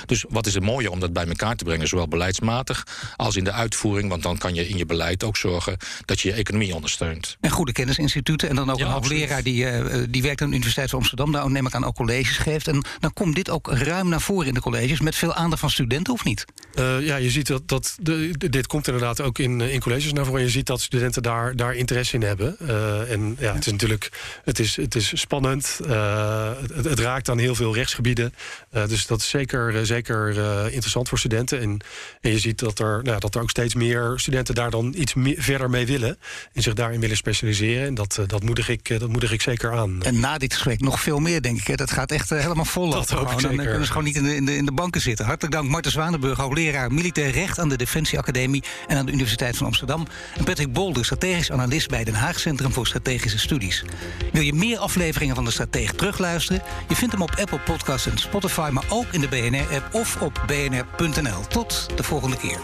[0.05, 3.43] Dus wat is het mooie om dat bij elkaar te brengen, zowel beleidsmatig als in
[3.43, 6.75] de uitvoering, want dan kan je in je beleid ook zorgen dat je je economie
[6.75, 7.37] ondersteunt.
[7.39, 10.53] En goede kennisinstituten en dan ook ja, een hoogleraar die, uh, die werkt aan de
[10.53, 12.67] Universiteit van Amsterdam, daar neem ik aan ook colleges geeft.
[12.67, 15.69] En dan komt dit ook ruim naar voren in de colleges met veel aandacht van
[15.69, 16.45] studenten, of niet?
[16.75, 20.25] Uh, ja, je ziet dat, dat de, dit komt inderdaad ook in, in colleges naar
[20.25, 20.41] voren.
[20.41, 22.55] Je ziet dat studenten daar, daar interesse in hebben.
[22.61, 24.11] Uh, en ja, het is natuurlijk
[24.43, 25.79] het is, het is spannend.
[25.83, 28.33] Het, het, raakt aan heel veel rechtsgebieden.
[28.71, 31.61] dus dat is zeker zeker, eh, zeker uh, interessant voor studenten.
[31.61, 31.79] En,
[32.21, 35.13] en je ziet dat er, nou, dat er ook steeds meer studenten daar dan iets
[35.13, 36.17] meer, verder mee willen.
[36.53, 37.87] En zich daarin willen specialiseren.
[37.87, 40.03] En dat, uh, dat, moedig ik, dat moedig ik zeker aan.
[40.03, 41.67] En na dit gesprek nog veel meer, denk ik.
[41.67, 41.75] Hè?
[41.75, 42.89] Dat gaat echt helemaal vol.
[42.89, 45.01] Dat hoop ik Dan kunnen ze gewoon niet in de, in, de, in de banken
[45.01, 45.25] zitten.
[45.25, 49.65] Hartelijk dank Marten Zwanenburg, hoogleraar militair recht aan de Defensieacademie en aan de Universiteit van
[49.65, 50.07] Amsterdam.
[50.37, 53.83] En Patrick Bolder, strategisch analist bij Den Haag Centrum voor Strategische Studies.
[54.31, 56.61] Wil je meer afleveringen van de Stratege terugluisteren?
[56.87, 60.21] Je vindt hem op Apple Podcasts en Spotify, maar ook in de BNR BNR-app of
[60.21, 61.41] op bnr.nl.
[61.49, 62.59] Tot de volgende keer.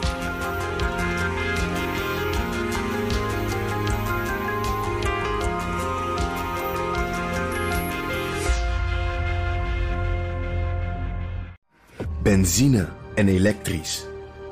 [12.23, 14.05] Benzine en elektrisch.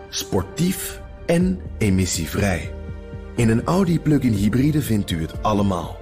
[0.10, 2.74] Sportief en emissievrij.
[3.36, 5.98] In een Audi plug-in hybride vindt u het allemaal.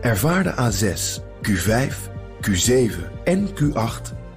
[0.00, 1.94] Ervaar de A6, Q5,
[2.40, 4.23] Q7 en Q8